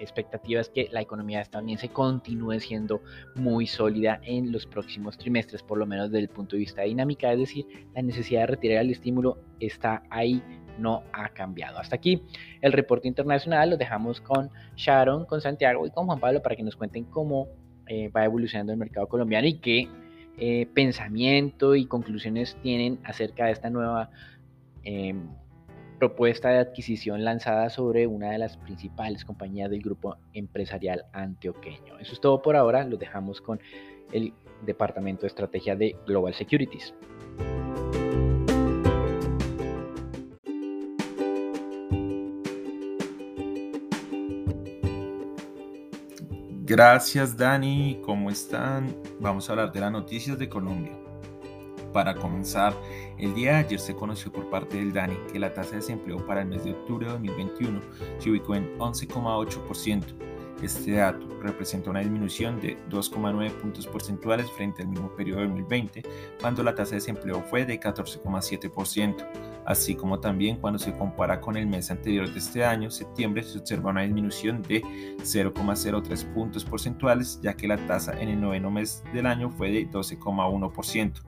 expectativa 0.00 0.60
es 0.60 0.70
que 0.70 0.88
la 0.90 1.02
economía 1.02 1.40
estadounidense 1.40 1.88
continúe 1.88 2.58
siendo 2.58 3.00
muy 3.36 3.68
sólida 3.68 4.20
en 4.24 4.50
los 4.50 4.66
próximos 4.66 5.16
trimestres, 5.18 5.62
por 5.62 5.78
lo 5.78 5.86
menos 5.86 6.10
desde 6.10 6.24
el 6.24 6.30
punto 6.30 6.56
de 6.56 6.60
vista 6.60 6.82
dinámica, 6.82 7.32
es 7.32 7.38
decir, 7.38 7.64
la 7.94 8.02
necesidad 8.02 8.40
de 8.40 8.46
retirar 8.48 8.82
el 8.82 8.90
estímulo 8.90 9.38
está 9.60 10.02
ahí 10.10 10.42
no 10.78 11.02
ha 11.12 11.28
cambiado. 11.30 11.78
Hasta 11.78 11.96
aquí 11.96 12.22
el 12.60 12.72
reporte 12.72 13.08
internacional, 13.08 13.70
lo 13.70 13.76
dejamos 13.76 14.20
con 14.20 14.50
Sharon, 14.76 15.24
con 15.26 15.40
Santiago 15.40 15.86
y 15.86 15.90
con 15.90 16.06
Juan 16.06 16.20
Pablo 16.20 16.42
para 16.42 16.56
que 16.56 16.62
nos 16.62 16.76
cuenten 16.76 17.04
cómo 17.04 17.48
eh, 17.86 18.08
va 18.08 18.24
evolucionando 18.24 18.72
el 18.72 18.78
mercado 18.78 19.06
colombiano 19.06 19.46
y 19.46 19.58
qué 19.58 19.88
eh, 20.38 20.66
pensamiento 20.74 21.74
y 21.74 21.86
conclusiones 21.86 22.56
tienen 22.62 22.98
acerca 23.04 23.46
de 23.46 23.52
esta 23.52 23.70
nueva 23.70 24.10
em, 24.82 25.28
propuesta 25.98 26.48
de 26.48 26.58
adquisición 26.58 27.24
lanzada 27.24 27.70
sobre 27.70 28.06
una 28.06 28.32
de 28.32 28.38
las 28.38 28.56
principales 28.56 29.24
compañías 29.24 29.70
del 29.70 29.80
grupo 29.80 30.16
empresarial 30.32 31.04
antioqueño. 31.12 31.98
Eso 32.00 32.14
es 32.14 32.20
todo 32.20 32.42
por 32.42 32.56
ahora, 32.56 32.84
lo 32.84 32.96
dejamos 32.96 33.40
con 33.40 33.60
el 34.12 34.32
Departamento 34.66 35.22
de 35.22 35.28
Estrategia 35.28 35.76
de 35.76 35.96
Global 36.06 36.34
Securities. 36.34 36.94
Gracias 46.66 47.36
Dani, 47.36 48.00
¿cómo 48.02 48.30
están? 48.30 48.96
Vamos 49.20 49.46
a 49.46 49.52
hablar 49.52 49.70
de 49.70 49.80
las 49.80 49.92
noticias 49.92 50.38
de 50.38 50.48
Colombia. 50.48 50.96
Para 51.92 52.14
comenzar, 52.14 52.74
el 53.18 53.34
día 53.34 53.50
de 53.50 53.56
ayer 53.58 53.78
se 53.78 53.94
conoció 53.94 54.32
por 54.32 54.48
parte 54.48 54.78
del 54.78 54.94
DANI 54.94 55.14
que 55.30 55.38
la 55.38 55.52
tasa 55.52 55.72
de 55.72 55.76
desempleo 55.76 56.24
para 56.26 56.40
el 56.40 56.48
mes 56.48 56.64
de 56.64 56.72
octubre 56.72 57.04
de 57.04 57.12
2021 57.12 57.80
se 58.18 58.30
ubicó 58.30 58.54
en 58.54 58.78
11,8%. 58.78 60.04
Este 60.62 60.92
dato 60.92 61.28
representa 61.42 61.90
una 61.90 62.00
disminución 62.00 62.58
de 62.62 62.78
2,9 62.88 63.50
puntos 63.60 63.86
porcentuales 63.86 64.50
frente 64.52 64.80
al 64.80 64.88
mismo 64.88 65.14
periodo 65.14 65.40
de 65.40 65.48
2020, 65.48 66.02
cuando 66.40 66.62
la 66.62 66.74
tasa 66.74 66.92
de 66.92 66.96
desempleo 66.96 67.42
fue 67.42 67.66
de 67.66 67.78
14,7%, 67.78 69.53
así 69.66 69.94
como 69.94 70.20
también 70.20 70.56
cuando 70.56 70.78
se 70.78 70.92
compara 70.92 71.40
con 71.40 71.56
el 71.56 71.66
mes 71.66 71.90
anterior 71.90 72.30
de 72.32 72.38
este 72.38 72.64
año, 72.64 72.90
septiembre, 72.90 73.42
se 73.42 73.58
observa 73.58 73.90
una 73.90 74.02
disminución 74.02 74.62
de 74.62 74.82
0,03 74.82 76.34
puntos 76.34 76.64
porcentuales, 76.64 77.40
ya 77.42 77.54
que 77.54 77.68
la 77.68 77.76
tasa 77.86 78.18
en 78.20 78.28
el 78.28 78.40
noveno 78.40 78.70
mes 78.70 79.02
del 79.12 79.26
año 79.26 79.50
fue 79.50 79.70
de 79.70 79.88
12,1%. 79.88 81.22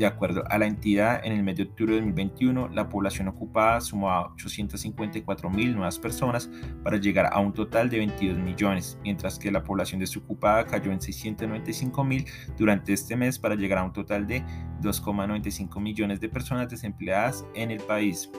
De 0.00 0.06
acuerdo 0.06 0.44
a 0.48 0.56
la 0.56 0.64
entidad, 0.64 1.20
en 1.26 1.34
el 1.34 1.42
mes 1.42 1.58
de 1.58 1.64
octubre 1.64 1.92
de 1.92 2.00
2021, 2.00 2.70
la 2.70 2.88
población 2.88 3.28
ocupada 3.28 3.82
sumaba 3.82 4.32
854 4.32 5.50
mil 5.50 5.74
nuevas 5.74 5.98
personas 5.98 6.48
para 6.82 6.96
llegar 6.96 7.28
a 7.30 7.38
un 7.38 7.52
total 7.52 7.90
de 7.90 7.98
22 7.98 8.38
millones, 8.38 8.98
mientras 9.02 9.38
que 9.38 9.50
la 9.50 9.62
población 9.62 10.00
desocupada 10.00 10.64
cayó 10.64 10.90
en 10.90 11.02
695 11.02 12.02
mil 12.02 12.24
durante 12.56 12.94
este 12.94 13.14
mes 13.14 13.38
para 13.38 13.56
llegar 13.56 13.76
a 13.76 13.84
un 13.84 13.92
total 13.92 14.26
de 14.26 14.42
2,95 14.80 15.78
millones 15.82 16.18
de 16.18 16.30
personas 16.30 16.70
desempleadas 16.70 17.44
en 17.52 17.70
el 17.70 17.80
país. 17.80 18.30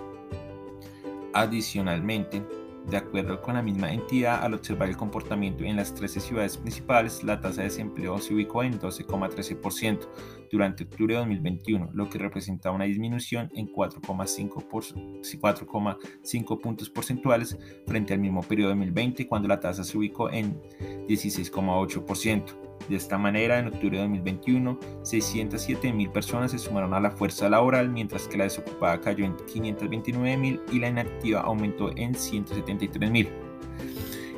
Adicionalmente, 1.36 2.42
de 2.90 2.98
acuerdo 2.98 3.42
con 3.42 3.56
la 3.56 3.62
misma 3.62 3.94
entidad, 3.94 4.44
al 4.44 4.54
observar 4.54 4.90
el 4.90 4.98
comportamiento 4.98 5.64
en 5.64 5.76
las 5.76 5.94
13 5.94 6.20
ciudades 6.20 6.58
principales, 6.58 7.24
la 7.24 7.40
tasa 7.40 7.62
de 7.62 7.68
desempleo 7.68 8.18
se 8.18 8.34
ubicó 8.34 8.64
en 8.64 8.80
12,13% 8.80 10.08
durante 10.52 10.84
octubre 10.84 11.14
de 11.14 11.20
2021, 11.20 11.92
lo 11.94 12.10
que 12.10 12.18
representa 12.18 12.72
una 12.72 12.86
disminución 12.86 13.50
en 13.56 13.72
4,5 13.72 16.62
puntos 16.62 16.90
porcentuales 16.90 17.58
frente 17.86 18.14
al 18.14 18.20
mismo 18.20 18.42
periodo 18.42 18.70
de 18.70 18.76
2020, 18.76 19.28
cuando 19.28 19.48
la 19.48 19.60
tasa 19.60 19.84
se 19.84 19.98
ubicó 19.98 20.30
en 20.30 20.60
16,8%. 21.08 22.71
De 22.90 22.96
esta 22.96 23.18
manera, 23.18 23.60
en 23.60 23.68
octubre 23.68 23.98
de 23.98 24.04
2021, 24.04 24.80
607 25.04 25.94
mil 25.94 26.10
personas 26.10 26.52
se 26.52 26.60
sumaron 26.60 26.94
a 26.94 27.00
la 27.00 27.12
fuerza 27.12 27.50
laboral, 27.50 27.90
mientras 27.90 28.28
que 28.28 28.38
la 28.38 28.46
desocupada 28.46 29.00
cayó 29.00 29.26
en 29.26 29.36
529 29.38 30.38
mil 30.38 30.62
y 30.72 30.80
la 30.80 30.90
inactiva 30.90 31.42
aumentó 31.42 31.96
en 31.96 32.16
173 32.16 33.12
mil. 33.12 33.30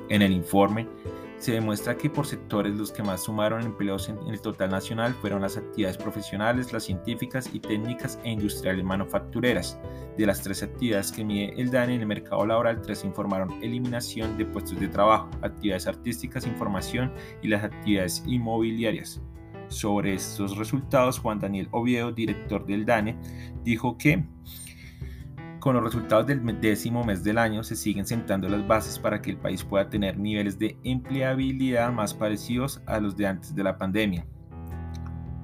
En 0.10 0.22
el 0.22 0.32
informe, 0.32 0.88
se 1.44 1.52
demuestra 1.52 1.98
que 1.98 2.10
por 2.10 2.26
sectores 2.26 2.74
los 2.78 2.94
que 2.94 3.04
más 3.04 3.24
sumaron 3.24 3.64
empleos 3.64 4.08
en 4.08 4.18
el 4.30 4.40
total 4.40 4.70
nacional 4.70 5.14
fueron 5.16 5.42
las 5.42 5.58
actividades 5.58 5.98
profesionales, 5.98 6.72
las 6.72 6.86
científicas 6.86 7.50
y 7.52 7.60
técnicas 7.60 8.18
e 8.24 8.32
industriales 8.32 8.86
manufactureras. 8.86 9.78
De 10.18 10.26
las 10.26 10.42
tres 10.42 10.64
actividades 10.64 11.12
que 11.12 11.26
mide 11.26 11.54
el 11.62 11.70
DANE 11.70 11.96
en 11.96 12.00
el 12.00 12.08
mercado 12.08 12.46
laboral, 12.46 12.82
tres 12.82 13.04
informaron 13.04 13.62
eliminación 13.62 14.38
de 14.38 14.46
puestos 14.46 14.80
de 14.80 14.88
trabajo, 14.88 15.30
actividades 15.42 15.86
artísticas, 15.86 16.48
información 16.48 17.12
y 17.42 17.50
las 17.50 17.66
actividades 17.66 18.24
inmobiliarias. 18.26 19.22
Sobre 19.68 20.14
estos 20.14 20.56
resultados, 20.56 21.20
Juan 21.20 21.42
Daniel 21.42 21.68
Oviedo, 21.72 22.14
director 22.14 22.66
del 22.66 22.86
DANE, 22.86 23.18
dijo 23.66 23.98
que 23.98 24.24
con 25.64 25.76
los 25.76 25.84
resultados 25.86 26.28
del 26.28 26.60
décimo 26.60 27.06
mes 27.06 27.24
del 27.24 27.38
año 27.38 27.64
se 27.64 27.78
siguen 27.78 28.06
sentando 28.06 28.50
las 28.50 28.68
bases 28.68 29.00
para 29.00 29.22
que 29.22 29.32
el 29.32 29.38
país 29.38 29.64
pueda 29.64 29.90
tener 29.90 30.18
niveles 30.18 30.60
de 30.60 30.76
empleabilidad 30.84 31.90
más 31.94 32.14
parecidos 32.14 32.82
a 32.86 33.00
los 33.00 33.16
de 33.16 33.28
antes 33.28 33.56
de 33.56 33.64
la 33.64 33.78
pandemia. 33.78 34.28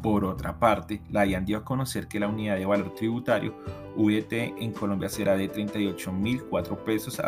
Por 0.01 0.23
otra 0.23 0.57
parte, 0.59 1.01
la 1.09 1.25
IAN 1.25 1.45
dio 1.45 1.57
a 1.57 1.65
conocer 1.65 2.07
que 2.07 2.21
la 2.21 2.29
unidad 2.29 2.55
de 2.55 2.65
valor 2.65 2.93
tributario 2.95 3.53
VT 3.97 4.55
en 4.59 4.71
Colombia 4.71 5.09
será 5.09 5.35
de 5.35 5.51
38.004 5.51 6.83
pesos 6.85 7.19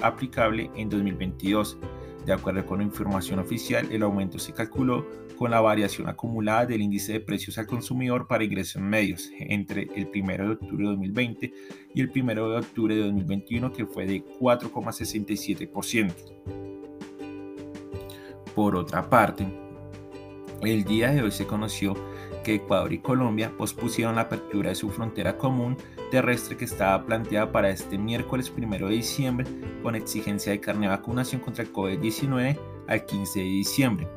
aplicable 0.00 0.70
en 0.76 0.88
2022. 0.88 1.78
De 2.24 2.32
acuerdo 2.32 2.64
con 2.66 2.78
la 2.78 2.84
información 2.84 3.40
oficial, 3.40 3.88
el 3.90 4.02
aumento 4.02 4.38
se 4.38 4.52
calculó 4.52 5.06
con 5.36 5.50
la 5.50 5.60
variación 5.60 6.08
acumulada 6.08 6.66
del 6.66 6.82
índice 6.82 7.14
de 7.14 7.20
precios 7.20 7.58
al 7.58 7.66
consumidor 7.66 8.28
para 8.28 8.44
ingresos 8.44 8.80
medios 8.80 9.30
entre 9.38 9.88
el 9.96 10.08
1 10.14 10.36
de 10.36 10.50
octubre 10.50 10.84
de 10.84 10.90
2020 10.90 11.52
y 11.94 12.00
el 12.00 12.12
1 12.14 12.48
de 12.50 12.58
octubre 12.58 12.94
de 12.94 13.02
2021 13.04 13.72
que 13.72 13.86
fue 13.86 14.06
de 14.06 14.22
4,67%. 14.22 16.12
Por 18.54 18.76
otra 18.76 19.08
parte, 19.08 19.46
el 20.62 20.84
día 20.84 21.10
de 21.10 21.22
hoy 21.22 21.30
se 21.30 21.46
conoció 21.46 21.94
que 22.42 22.56
Ecuador 22.56 22.92
y 22.92 22.98
Colombia 22.98 23.52
pospusieron 23.56 24.16
la 24.16 24.22
apertura 24.22 24.70
de 24.70 24.74
su 24.74 24.90
frontera 24.90 25.36
común 25.36 25.76
terrestre 26.10 26.56
que 26.56 26.64
estaba 26.64 27.04
planteada 27.04 27.52
para 27.52 27.70
este 27.70 27.98
miércoles 27.98 28.52
1 28.56 28.86
de 28.86 28.94
diciembre 28.94 29.46
con 29.82 29.94
exigencia 29.94 30.52
de 30.52 30.60
carne 30.60 30.86
de 30.86 30.96
vacunación 30.96 31.40
contra 31.40 31.64
el 31.64 31.72
COVID-19 31.72 32.58
al 32.88 33.04
15 33.06 33.38
de 33.38 33.44
diciembre 33.46 34.08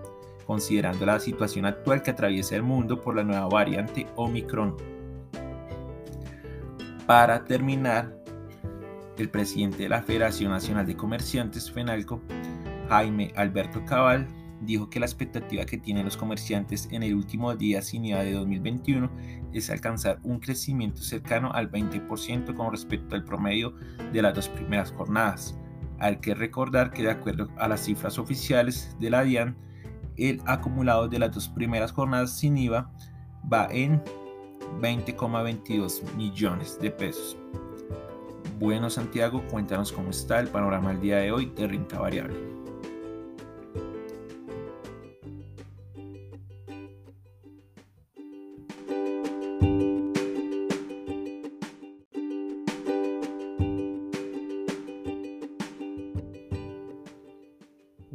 considerando 0.46 1.06
la 1.06 1.20
situación 1.20 1.66
actual 1.66 2.02
que 2.02 2.12
atraviesa 2.12 2.56
el 2.56 2.64
mundo 2.64 3.02
por 3.02 3.16
la 3.16 3.24
nueva 3.24 3.48
variante 3.48 4.08
Omicron. 4.16 4.76
Para 7.06 7.44
terminar, 7.44 8.16
el 9.18 9.30
presidente 9.30 9.84
de 9.84 9.90
la 9.90 10.02
Federación 10.02 10.52
Nacional 10.52 10.86
de 10.86 10.96
Comerciantes, 10.96 11.72
FENALCO, 11.72 12.22
Jaime 12.90 13.32
Alberto 13.36 13.84
Cabal, 13.86 14.28
dijo 14.66 14.90
que 14.90 15.00
la 15.00 15.06
expectativa 15.06 15.66
que 15.66 15.78
tienen 15.78 16.06
los 16.06 16.18
comerciantes 16.18 16.88
en 16.92 17.04
el 17.04 17.16
último 17.16 17.56
día 17.56 17.82
sin 17.82 18.06
IVA 18.06 18.24
de 18.24 18.34
2021 18.34 19.10
es 19.54 19.70
alcanzar 19.70 20.20
un 20.24 20.40
crecimiento 20.40 21.02
cercano 21.02 21.52
al 21.54 21.72
20% 21.72 22.56
con 22.56 22.72
respecto 22.72 23.16
al 23.16 23.24
promedio 23.24 23.74
de 24.12 24.22
las 24.22 24.34
dos 24.34 24.50
primeras 24.50 24.92
jornadas. 24.92 25.58
Hay 26.00 26.18
que 26.18 26.34
recordar 26.34 26.92
que 26.92 27.04
de 27.04 27.12
acuerdo 27.12 27.50
a 27.58 27.68
las 27.68 27.82
cifras 27.82 28.18
oficiales 28.18 28.96
de 29.00 29.10
la 29.10 29.24
DIAN, 29.24 29.56
el 30.18 30.42
acumulado 30.46 31.08
de 31.08 31.20
las 31.20 31.32
dos 31.32 31.50
primeras 31.50 31.92
jornadas 31.92 32.32
sin 32.32 32.58
IVA 32.58 32.92
va 33.52 33.68
en 33.72 34.02
20,22 34.82 36.14
millones 36.16 36.80
de 36.80 36.92
pesos. 36.92 37.38
Bueno 38.60 38.90
Santiago, 38.90 39.44
cuéntanos 39.50 39.92
cómo 39.92 40.10
está 40.10 40.40
el 40.40 40.48
panorama 40.48 40.92
el 40.92 41.02
día 41.02 41.18
de 41.18 41.32
hoy 41.32 41.52
de 41.56 41.68
renta 41.68 42.00
variable. 42.00 42.53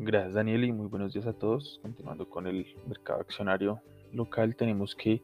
Gracias 0.09 0.33
Daniel 0.33 0.65
y 0.65 0.73
muy 0.73 0.87
buenos 0.87 1.13
días 1.13 1.27
a 1.27 1.35
todos. 1.35 1.81
Continuando 1.83 2.31
con 2.31 2.47
el 2.47 2.67
mercado 2.87 3.21
accionario 3.21 3.83
local, 4.11 4.57
tenemos 4.57 4.97
que 4.97 5.21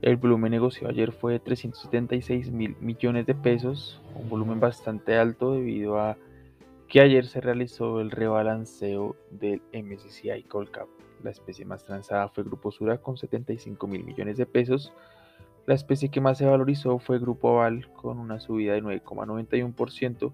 el 0.00 0.16
volumen 0.16 0.52
negociado 0.52 0.90
ayer 0.90 1.10
fue 1.10 1.32
de 1.32 1.40
376 1.40 2.52
mil 2.52 2.76
millones 2.80 3.26
de 3.26 3.34
pesos, 3.34 4.00
un 4.14 4.28
volumen 4.28 4.60
bastante 4.60 5.18
alto 5.18 5.54
debido 5.54 5.98
a 5.98 6.16
que 6.86 7.00
ayer 7.00 7.26
se 7.26 7.40
realizó 7.40 8.00
el 8.00 8.12
rebalanceo 8.12 9.16
del 9.32 9.60
MSCI 9.72 10.44
Colcap. 10.44 10.86
La 11.24 11.32
especie 11.32 11.64
más 11.64 11.82
transada 11.82 12.28
fue 12.28 12.44
Grupo 12.44 12.70
Sura 12.70 12.98
con 12.98 13.16
75 13.16 13.88
mil 13.88 14.04
millones 14.04 14.36
de 14.36 14.46
pesos. 14.46 14.92
La 15.66 15.74
especie 15.74 16.12
que 16.12 16.20
más 16.20 16.38
se 16.38 16.46
valorizó 16.46 17.00
fue 17.00 17.18
Grupo 17.18 17.58
Aval 17.58 17.90
con 17.94 18.20
una 18.20 18.38
subida 18.38 18.74
de 18.74 18.84
9,91% 18.84 20.32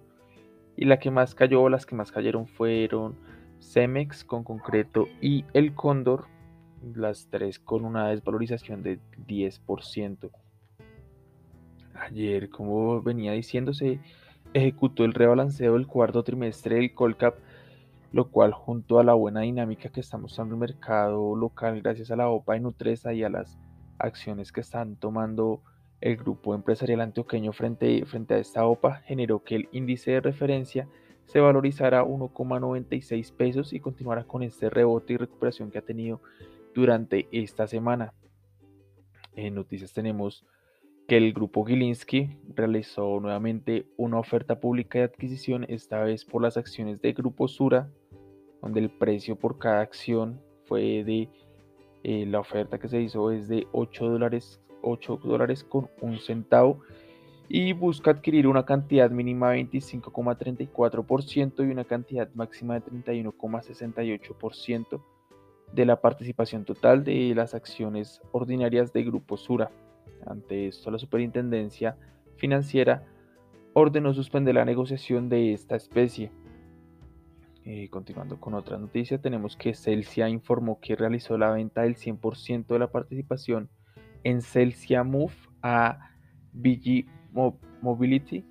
y 0.75 0.85
la 0.85 0.99
que 0.99 1.09
más 1.09 1.33
cayó, 1.33 1.67
las 1.69 1.87
que 1.87 1.95
más 1.95 2.11
cayeron 2.11 2.45
fueron 2.45 3.15
Cemex 3.63 4.23
con 4.23 4.43
concreto 4.43 5.07
y 5.21 5.45
el 5.53 5.73
Cóndor, 5.73 6.27
las 6.93 7.27
tres 7.29 7.59
con 7.59 7.85
una 7.85 8.09
desvalorización 8.09 8.83
de 8.83 8.99
10%. 9.25 10.29
Ayer, 11.95 12.49
como 12.49 13.01
venía 13.01 13.31
diciéndose, 13.31 13.99
ejecutó 14.53 15.05
el 15.05 15.13
rebalanceo 15.13 15.73
del 15.73 15.87
cuarto 15.87 16.23
trimestre 16.23 16.75
del 16.75 16.93
Colcap, 16.93 17.35
lo 18.11 18.29
cual 18.29 18.51
junto 18.51 18.99
a 18.99 19.03
la 19.03 19.13
buena 19.13 19.41
dinámica 19.41 19.89
que 19.89 20.01
está 20.01 20.17
mostrando 20.17 20.55
el 20.55 20.59
mercado 20.59 21.35
local 21.35 21.81
gracias 21.81 22.11
a 22.11 22.15
la 22.15 22.29
OPA 22.29 22.57
y 22.57 22.59
Nutresa 22.59 23.13
y 23.13 23.23
a 23.23 23.29
las 23.29 23.57
acciones 23.97 24.51
que 24.51 24.61
están 24.61 24.97
tomando 24.97 25.61
el 26.01 26.17
grupo 26.17 26.53
empresarial 26.53 27.01
antioqueño 27.01 27.53
frente, 27.53 28.03
frente 28.05 28.33
a 28.33 28.37
esta 28.37 28.65
OPA, 28.65 28.95
generó 29.05 29.43
que 29.43 29.55
el 29.55 29.69
índice 29.71 30.11
de 30.11 30.21
referencia 30.21 30.87
se 31.25 31.39
valorizará 31.39 32.03
1,96 32.03 33.31
pesos 33.33 33.73
y 33.73 33.79
continuará 33.79 34.23
con 34.23 34.43
este 34.43 34.69
rebote 34.69 35.13
y 35.13 35.17
recuperación 35.17 35.71
que 35.71 35.79
ha 35.79 35.81
tenido 35.81 36.21
durante 36.73 37.27
esta 37.31 37.67
semana. 37.67 38.13
En 39.35 39.55
noticias 39.55 39.93
tenemos 39.93 40.45
que 41.07 41.17
el 41.17 41.33
grupo 41.33 41.65
Gilinski 41.65 42.29
realizó 42.55 43.19
nuevamente 43.19 43.85
una 43.97 44.19
oferta 44.19 44.59
pública 44.59 44.99
de 44.99 45.05
adquisición, 45.05 45.65
esta 45.67 46.01
vez 46.03 46.23
por 46.23 46.41
las 46.41 46.55
acciones 46.57 47.01
de 47.01 47.13
Grupo 47.13 47.47
Sura, 47.47 47.89
donde 48.61 48.79
el 48.79 48.89
precio 48.89 49.35
por 49.35 49.57
cada 49.57 49.81
acción 49.81 50.39
fue 50.65 51.03
de, 51.03 51.29
eh, 52.03 52.25
la 52.25 52.39
oferta 52.39 52.79
que 52.79 52.87
se 52.87 53.01
hizo 53.01 53.31
es 53.31 53.47
de 53.47 53.67
8 53.73 54.09
dólares, 54.09 54.61
8 54.81 55.19
dólares 55.23 55.63
con 55.63 55.89
un 56.01 56.19
centavo 56.19 56.81
y 57.49 57.73
busca 57.73 58.11
adquirir 58.11 58.47
una 58.47 58.65
cantidad 58.65 59.11
mínima 59.11 59.51
de 59.51 59.65
25,34% 59.65 61.67
y 61.67 61.71
una 61.71 61.83
cantidad 61.83 62.29
máxima 62.33 62.75
de 62.75 62.85
31,68% 62.85 65.01
de 65.73 65.85
la 65.85 65.99
participación 66.01 66.65
total 66.65 67.03
de 67.03 67.33
las 67.35 67.53
acciones 67.53 68.21
ordinarias 68.31 68.93
de 68.93 69.03
Grupo 69.03 69.37
Sura. 69.37 69.71
Ante 70.25 70.67
esto, 70.67 70.91
la 70.91 70.99
Superintendencia 70.99 71.97
Financiera 72.37 73.05
ordenó 73.73 74.13
suspender 74.13 74.55
la 74.55 74.65
negociación 74.65 75.29
de 75.29 75.53
esta 75.53 75.75
especie. 75.75 76.31
Eh, 77.65 77.89
continuando 77.89 78.39
con 78.39 78.53
otra 78.53 78.77
noticia, 78.77 79.19
tenemos 79.19 79.55
que 79.55 79.73
Celsia 79.73 80.29
informó 80.29 80.79
que 80.79 80.95
realizó 80.95 81.37
la 81.37 81.51
venta 81.51 81.83
del 81.83 81.95
100% 81.95 82.67
de 82.67 82.79
la 82.79 82.91
participación 82.91 83.69
en 84.23 84.41
Celsia 84.41 85.03
Move 85.03 85.33
a 85.61 86.11
BG 86.51 87.05
Mobility. 87.33 88.45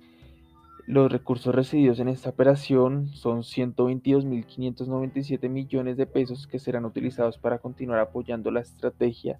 Los 0.85 1.11
recursos 1.11 1.55
recibidos 1.55 1.99
en 1.99 2.09
esta 2.09 2.29
operación 2.29 3.07
son 3.07 3.43
122.597 3.43 5.49
millones 5.49 5.95
de 5.95 6.05
pesos 6.05 6.45
que 6.45 6.59
serán 6.59 6.83
utilizados 6.83 7.37
para 7.37 7.59
continuar 7.59 7.99
apoyando 7.99 8.51
la 8.51 8.59
estrategia 8.59 9.39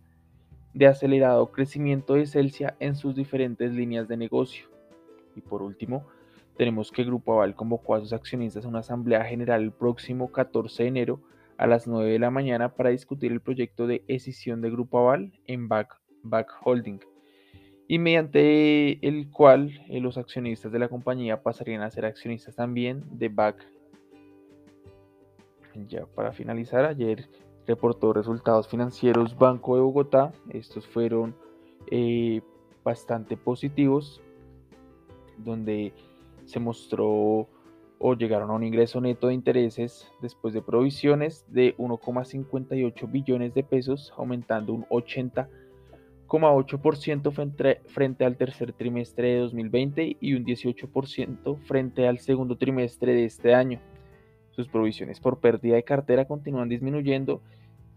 de 0.73 0.87
acelerado 0.87 1.51
crecimiento 1.51 2.13
de 2.13 2.25
Celsia 2.25 2.77
en 2.79 2.95
sus 2.95 3.13
diferentes 3.13 3.73
líneas 3.73 4.07
de 4.07 4.15
negocio. 4.15 4.67
Y 5.35 5.41
por 5.41 5.61
último, 5.61 6.05
tenemos 6.55 6.91
que 6.91 7.03
Grupo 7.03 7.33
Aval 7.33 7.55
convocó 7.55 7.95
a 7.95 7.99
sus 7.99 8.13
accionistas 8.13 8.63
a 8.63 8.69
una 8.69 8.79
asamblea 8.79 9.25
general 9.25 9.63
el 9.63 9.71
próximo 9.71 10.31
14 10.31 10.83
de 10.83 10.89
enero 10.89 11.19
a 11.57 11.67
las 11.67 11.87
9 11.87 12.09
de 12.09 12.19
la 12.19 12.31
mañana 12.31 12.69
para 12.69 12.91
discutir 12.91 13.33
el 13.33 13.41
proyecto 13.41 13.85
de 13.85 14.05
escisión 14.07 14.61
de 14.61 14.71
Grupo 14.71 14.99
Aval 14.99 15.33
en 15.45 15.67
Back, 15.67 15.99
Back 16.23 16.53
Holding 16.63 17.01
y 17.87 17.99
mediante 17.99 19.05
el 19.05 19.29
cual 19.29 19.81
eh, 19.89 19.99
los 19.99 20.17
accionistas 20.17 20.71
de 20.71 20.79
la 20.79 20.87
compañía 20.87 21.41
pasarían 21.41 21.81
a 21.81 21.91
ser 21.91 22.05
accionistas 22.05 22.55
también 22.55 23.03
de 23.11 23.29
Back. 23.29 23.67
Ya 25.87 26.05
para 26.05 26.31
finalizar, 26.31 26.85
ayer 26.85 27.27
reportó 27.65 28.13
resultados 28.13 28.67
financieros 28.67 29.37
Banco 29.37 29.75
de 29.75 29.81
Bogotá. 29.81 30.31
Estos 30.49 30.87
fueron 30.87 31.35
eh, 31.89 32.41
bastante 32.83 33.37
positivos, 33.37 34.21
donde 35.37 35.93
se 36.45 36.59
mostró 36.59 37.47
o 38.05 38.15
llegaron 38.15 38.49
a 38.49 38.53
un 38.53 38.63
ingreso 38.63 38.99
neto 38.99 39.27
de 39.27 39.33
intereses 39.33 40.11
después 40.21 40.53
de 40.53 40.61
provisiones 40.61 41.45
de 41.47 41.75
1,58 41.77 43.09
billones 43.09 43.53
de 43.53 43.63
pesos, 43.63 44.13
aumentando 44.17 44.73
un 44.73 44.85
80,8% 46.39 47.31
frente, 47.31 47.81
frente 47.87 48.25
al 48.25 48.37
tercer 48.37 48.73
trimestre 48.73 49.33
de 49.33 49.39
2020 49.39 50.17
y 50.19 50.33
un 50.33 50.45
18% 50.45 51.57
frente 51.59 52.07
al 52.07 52.19
segundo 52.19 52.57
trimestre 52.57 53.13
de 53.13 53.25
este 53.25 53.53
año. 53.53 53.79
Sus 54.51 54.67
provisiones 54.67 55.19
por 55.19 55.39
pérdida 55.39 55.75
de 55.75 55.83
cartera 55.83 56.25
continúan 56.25 56.69
disminuyendo 56.69 57.41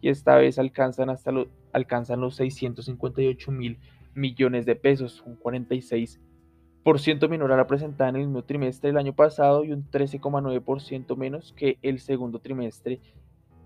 y 0.01 0.11
esta 0.11 0.37
vez 0.37 0.59
alcanzan, 0.59 1.11
hasta 1.11 1.33
alcanzan 1.73 2.21
los 2.21 2.37
658 2.37 3.51
mil 3.51 3.79
millones 4.15 4.67
de 4.67 4.77
pesos, 4.77 5.23
un 5.27 5.39
46% 5.39 7.29
menor 7.29 7.53
a 7.53 7.57
la 7.57 7.67
presentada 7.67 8.11
en 8.11 8.17
el 8.17 8.23
mismo 8.27 8.45
trimestre 8.45 8.89
del 8.89 8.99
año 8.99 9.15
pasado 9.15 9.65
y 9.65 9.73
un 9.73 9.91
13,9% 9.91 11.17
menos 11.17 11.53
que 11.55 11.79
el 11.83 12.01
segundo 12.01 12.39
trimestre 12.39 13.01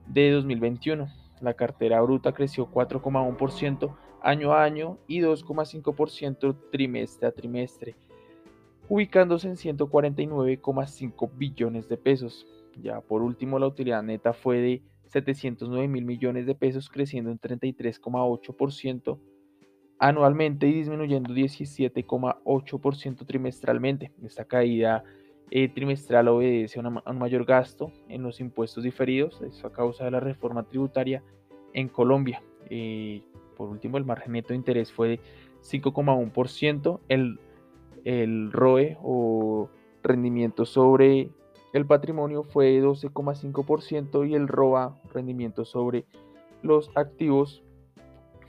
de 0.07 0.31
2021. 0.31 1.09
La 1.41 1.55
cartera 1.55 2.01
bruta 2.03 2.33
creció 2.33 2.71
4,1% 2.71 3.97
año 4.23 4.53
a 4.53 4.65
año 4.65 4.99
y 5.07 5.21
2,5% 5.21 6.57
trimestre 6.71 7.29
a 7.29 7.33
trimestre, 7.33 7.97
ubicándose 8.89 9.49
en 9.49 9.57
149,5 9.57 11.31
billones 11.35 11.89
de 11.89 11.97
pesos. 11.97 12.47
Ya 12.81 13.01
por 13.01 13.23
último, 13.23 13.59
la 13.59 13.67
utilidad 13.67 14.03
neta 14.03 14.33
fue 14.33 14.59
de 14.59 14.83
709 15.07 15.89
mil 15.89 16.05
millones 16.05 16.47
de 16.47 16.55
pesos, 16.55 16.89
creciendo 16.89 17.31
en 17.31 17.41
33,8% 17.41 19.19
anualmente 20.01 20.67
y 20.67 20.73
disminuyendo 20.73 21.33
17,8% 21.35 23.27
trimestralmente. 23.27 24.11
Esta 24.25 24.45
caída 24.47 25.05
eh, 25.51 25.69
trimestral 25.69 26.29
obedece 26.29 26.81
a, 26.81 26.83
un 26.89 27.19
mayor 27.19 27.45
gasto 27.45 27.93
en 28.09 28.23
los 28.23 28.41
impuestos 28.41 28.83
diferidos, 28.83 29.43
eso 29.43 29.67
a 29.67 29.73
causa 29.73 30.05
de 30.05 30.11
la 30.11 30.21
reforma 30.21 30.63
tributaria 30.65 31.23
en 31.75 31.89
Colombia. 31.89 32.43
Eh, 32.71 33.23
por 33.61 33.69
último, 33.69 33.99
el 33.99 34.07
margen 34.07 34.33
neto 34.33 34.49
de 34.49 34.55
interés 34.55 34.91
fue 34.91 35.09
de 35.09 35.21
5,1%, 35.61 37.01
el, 37.11 37.39
el 38.07 38.51
ROE 38.53 38.97
o 39.03 39.69
rendimiento 40.03 40.65
sobre 40.65 41.29
el 41.75 41.85
patrimonio 41.85 42.43
fue 42.43 42.71
de 42.71 42.83
12,5% 42.83 44.27
y 44.27 44.35
el 44.35 44.49
ROA, 44.49 44.99
rendimiento 45.13 45.67
sobre 45.67 46.07
los 46.63 46.91
activos, 46.95 47.63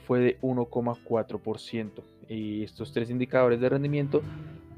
fue 0.07 0.21
de 0.21 0.39
1,4%. 0.39 2.03
Y 2.29 2.63
estos 2.63 2.93
tres 2.93 3.09
indicadores 3.09 3.59
de 3.59 3.67
rendimiento 3.67 4.21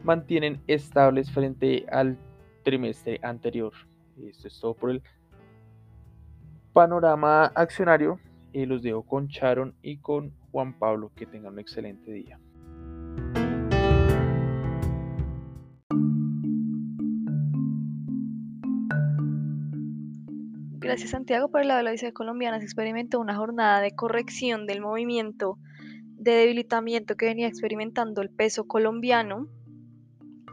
mantienen 0.03 0.63
estables 0.65 1.29
frente 1.29 1.85
al 1.91 2.17
trimestre 2.63 3.19
anterior. 3.21 3.73
Esto 4.19 4.47
es 4.47 4.59
todo 4.59 4.73
por 4.73 4.89
el 4.89 5.03
panorama 6.73 7.45
accionario. 7.53 8.19
Y 8.53 8.65
los 8.65 8.81
dejo 8.81 9.03
con 9.03 9.27
Charon 9.27 9.75
y 9.81 9.97
con 9.97 10.31
Juan 10.51 10.77
Pablo. 10.77 11.11
Que 11.15 11.25
tengan 11.25 11.53
un 11.53 11.59
excelente 11.59 12.11
día. 12.11 12.39
Gracias 20.83 21.11
Santiago 21.11 21.49
por 21.49 21.65
la 21.65 21.81
Visa 21.91 22.11
colombiana 22.11 22.59
se 22.59 22.65
experimentó 22.65 23.19
una 23.19 23.35
jornada 23.35 23.79
de 23.79 23.95
corrección 23.95 24.67
del 24.67 24.81
movimiento 24.81 25.57
de 26.17 26.33
debilitamiento 26.33 27.15
que 27.15 27.25
venía 27.25 27.47
experimentando 27.47 28.21
el 28.21 28.29
peso 28.29 28.65
colombiano. 28.65 29.47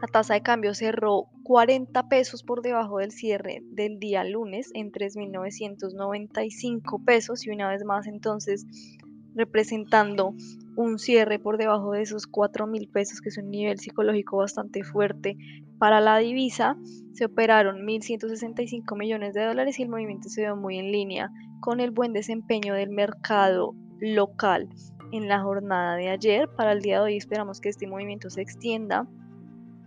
La 0.01 0.07
tasa 0.07 0.33
de 0.33 0.41
cambio 0.41 0.73
cerró 0.73 1.25
40 1.43 2.07
pesos 2.07 2.43
por 2.43 2.61
debajo 2.61 2.99
del 2.99 3.11
cierre 3.11 3.63
del 3.71 3.99
día 3.99 4.23
lunes 4.23 4.69
en 4.73 4.91
3.995 4.91 7.03
pesos 7.05 7.45
y 7.45 7.51
una 7.51 7.69
vez 7.69 7.83
más 7.83 8.07
entonces 8.07 8.65
representando 9.33 10.33
un 10.75 10.99
cierre 10.99 11.39
por 11.39 11.57
debajo 11.57 11.91
de 11.91 12.01
esos 12.01 12.27
4 12.27 12.67
mil 12.67 12.87
pesos, 12.87 13.21
que 13.21 13.29
es 13.29 13.37
un 13.37 13.49
nivel 13.49 13.79
psicológico 13.79 14.37
bastante 14.37 14.83
fuerte 14.83 15.37
para 15.77 16.01
la 16.01 16.17
divisa. 16.17 16.77
Se 17.13 17.25
operaron 17.25 17.85
1.165 17.85 18.97
millones 18.97 19.33
de 19.33 19.45
dólares 19.45 19.79
y 19.79 19.83
el 19.83 19.89
movimiento 19.89 20.29
se 20.29 20.41
dio 20.41 20.55
muy 20.55 20.77
en 20.77 20.91
línea 20.91 21.29
con 21.59 21.79
el 21.79 21.91
buen 21.91 22.13
desempeño 22.13 22.73
del 22.73 22.89
mercado 22.89 23.75
local 23.99 24.69
en 25.11 25.27
la 25.27 25.41
jornada 25.41 25.95
de 25.95 26.09
ayer. 26.09 26.49
Para 26.55 26.71
el 26.71 26.81
día 26.81 26.97
de 26.97 27.03
hoy 27.03 27.17
esperamos 27.17 27.61
que 27.61 27.69
este 27.69 27.87
movimiento 27.87 28.29
se 28.29 28.41
extienda 28.41 29.07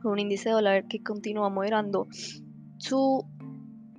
con 0.04 0.12
un 0.12 0.18
índice 0.18 0.50
de 0.50 0.56
dólar 0.56 0.86
que 0.86 1.02
continúa 1.02 1.48
moderando 1.48 2.06
su 2.76 3.24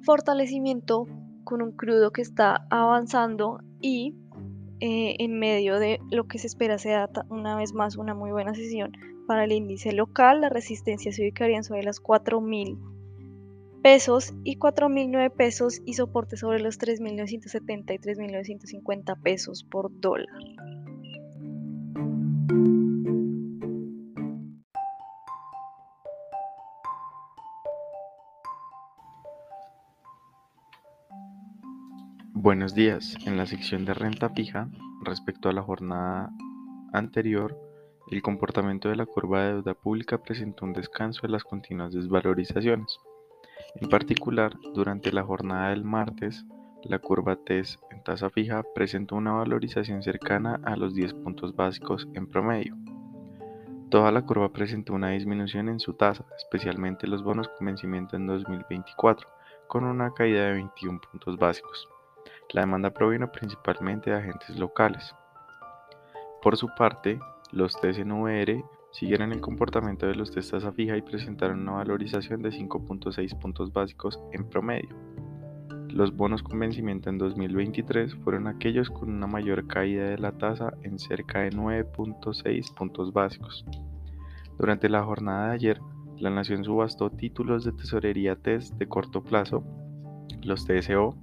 fortalecimiento 0.04 1.08
con 1.44 1.64
un 1.64 1.72
crudo 1.72 2.12
que 2.12 2.22
está 2.22 2.68
avanzando 2.70 3.60
y 3.82 4.14
eh, 4.82 5.16
en 5.18 5.40
medio 5.40 5.80
de 5.80 6.00
lo 6.12 6.28
que 6.28 6.38
se 6.38 6.46
espera 6.46 6.78
sea 6.78 7.10
una 7.30 7.56
vez 7.56 7.74
más 7.74 7.98
una 7.98 8.14
muy 8.14 8.30
buena 8.30 8.54
sesión 8.54 8.92
para 9.28 9.46
el 9.46 9.52
índice 9.52 9.94
local. 9.94 10.42
La 10.42 10.50
resistencia 10.50 11.12
se 11.12 11.24
ubicaría 11.24 11.64
sobre 11.64 11.82
las 11.82 12.00
4.000 12.00 12.78
pesos 13.82 14.36
y 14.44 14.60
4.009 14.60 15.32
pesos 15.32 15.82
y 15.86 15.94
soporte 15.94 16.38
sobre 16.38 16.60
los 16.60 16.80
3.970 16.80 17.96
y 17.96 17.98
3.950 17.98 19.20
pesos 19.24 19.64
por 19.64 19.90
dólar. 20.00 20.28
Buenos 32.46 32.76
días. 32.76 33.18
En 33.26 33.38
la 33.38 33.48
sección 33.48 33.86
de 33.86 33.96
renta 33.96 34.30
fija, 34.30 34.70
respecto 35.02 35.50
a 35.50 35.52
la 35.52 35.64
jornada 35.64 36.32
anterior, 36.94 37.58
el 38.12 38.22
comportamiento 38.22 38.88
de 38.88 38.96
la 38.96 39.08
curva 39.08 39.42
de 39.42 39.54
deuda 39.54 39.74
pública 39.74 40.20
presentó 40.20 40.66
un 40.66 40.74
descanso 40.74 41.22
en 41.26 41.32
las 41.32 41.44
continuas 41.44 41.92
desvalorizaciones. 41.92 43.00
En 43.82 43.90
particular, 43.90 44.54
durante 44.76 45.12
la 45.12 45.24
jornada 45.24 45.72
del 45.72 45.84
martes, 45.84 46.46
la 46.84 47.00
curva 47.00 47.36
TES 47.36 47.80
en 47.90 48.04
tasa 48.04 48.30
fija 48.30 48.62
presentó 48.76 49.16
una 49.16 49.32
valorización 49.32 50.04
cercana 50.04 50.62
a 50.66 50.76
los 50.76 50.94
10 50.94 51.16
puntos 51.16 51.56
básicos 51.56 52.08
en 52.14 52.28
promedio. 52.28 52.78
Toda 53.90 54.12
la 54.12 54.22
curva 54.22 54.54
presentó 54.54 54.94
una 54.94 55.10
disminución 55.10 55.68
en 55.68 55.80
su 55.80 55.94
tasa, 55.94 56.24
especialmente 56.38 57.08
los 57.08 57.24
bonos 57.24 57.48
con 57.48 57.66
vencimiento 57.66 58.16
en 58.16 58.28
2024 58.28 59.28
con 59.68 59.84
una 59.84 60.14
caída 60.14 60.46
de 60.46 60.54
21 60.54 61.02
puntos 61.02 61.38
básicos. 61.38 61.90
La 62.54 62.62
demanda 62.62 62.92
provino 62.92 63.32
principalmente 63.32 64.10
de 64.10 64.18
agentes 64.18 64.58
locales. 64.58 65.16
Por 66.42 66.58
su 66.58 66.70
parte, 66.78 67.20
los 67.52 67.74
TSNVR 67.80 68.64
siguieron 68.92 69.34
el 69.34 69.42
comportamiento 69.42 70.06
de 70.06 70.16
los 70.16 70.32
test 70.32 70.52
tasa 70.52 70.72
fija 70.72 70.96
y 70.96 71.02
presentaron 71.02 71.62
una 71.62 71.74
valorización 71.74 72.42
de 72.42 72.50
5.6 72.50 73.40
puntos 73.40 73.74
básicos 73.74 74.20
en 74.32 74.48
promedio. 74.50 74.96
Los 75.90 76.16
bonos 76.16 76.44
con 76.44 76.60
vencimiento 76.60 77.10
en 77.10 77.18
2023 77.18 78.16
fueron 78.16 78.48
aquellos 78.48 78.90
con 78.90 79.10
una 79.10 79.28
mayor 79.28 79.66
caída 79.68 80.10
de 80.10 80.18
la 80.18 80.34
tasa 80.34 80.74
en 80.84 81.00
cerca 81.00 81.40
de 81.40 81.52
9.6 81.52 82.74
puntos 82.74 83.12
básicos. 83.12 83.66
Durante 84.58 84.88
la 84.88 85.04
jornada 85.04 85.48
de 85.48 85.56
ayer, 85.56 85.80
la 86.18 86.30
Nación 86.30 86.64
subastó 86.64 87.10
títulos 87.10 87.66
de 87.66 87.74
tesorería 87.74 88.36
TES 88.36 88.78
de 88.78 88.88
corto 88.88 89.24
plazo, 89.24 89.64
los 90.42 90.66
TSO, 90.66 91.16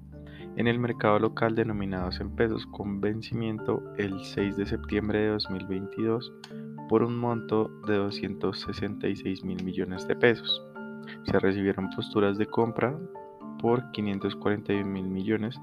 en 0.57 0.67
el 0.67 0.79
mercado 0.79 1.19
local 1.19 1.55
denominados 1.55 2.21
en 2.21 2.31
pesos 2.31 2.67
con 2.67 3.01
vencimiento 3.01 3.83
el 3.97 4.23
6 4.23 4.57
de 4.57 4.67
septiembre 4.67 5.21
de 5.21 5.29
2022 5.29 6.33
por 6.89 7.03
un 7.03 7.17
monto 7.17 7.71
de 7.87 7.97
266 7.97 9.45
mil 9.45 9.63
millones 9.65 10.07
de 10.07 10.17
pesos. 10.17 10.63
Se 11.25 11.39
recibieron 11.39 11.91
posturas 11.91 12.39
de 12.39 12.47
compra 12.47 12.99
por 13.61 13.91
541 13.93 14.85
mil 14.85 15.09
millones 15.09 15.59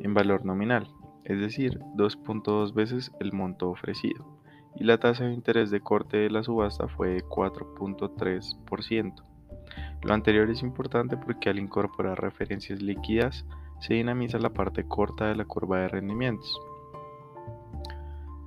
en 0.00 0.14
valor 0.14 0.44
nominal, 0.44 0.88
es 1.24 1.38
decir, 1.38 1.78
2.2 1.96 2.72
veces 2.72 3.12
el 3.20 3.32
monto 3.32 3.68
ofrecido, 3.68 4.24
y 4.76 4.84
la 4.84 4.98
tasa 4.98 5.24
de 5.24 5.34
interés 5.34 5.70
de 5.70 5.80
corte 5.80 6.16
de 6.16 6.30
la 6.30 6.42
subasta 6.42 6.88
fue 6.88 7.10
de 7.10 7.24
4.3%. 7.24 9.14
Lo 10.02 10.14
anterior 10.14 10.48
es 10.48 10.62
importante 10.62 11.16
porque 11.16 11.50
al 11.50 11.58
incorporar 11.58 12.20
referencias 12.20 12.80
líquidas 12.80 13.44
se 13.80 13.94
dinamiza 13.94 14.38
la 14.38 14.50
parte 14.50 14.84
corta 14.84 15.26
de 15.26 15.36
la 15.36 15.44
curva 15.44 15.78
de 15.78 15.88
rendimientos. 15.88 16.60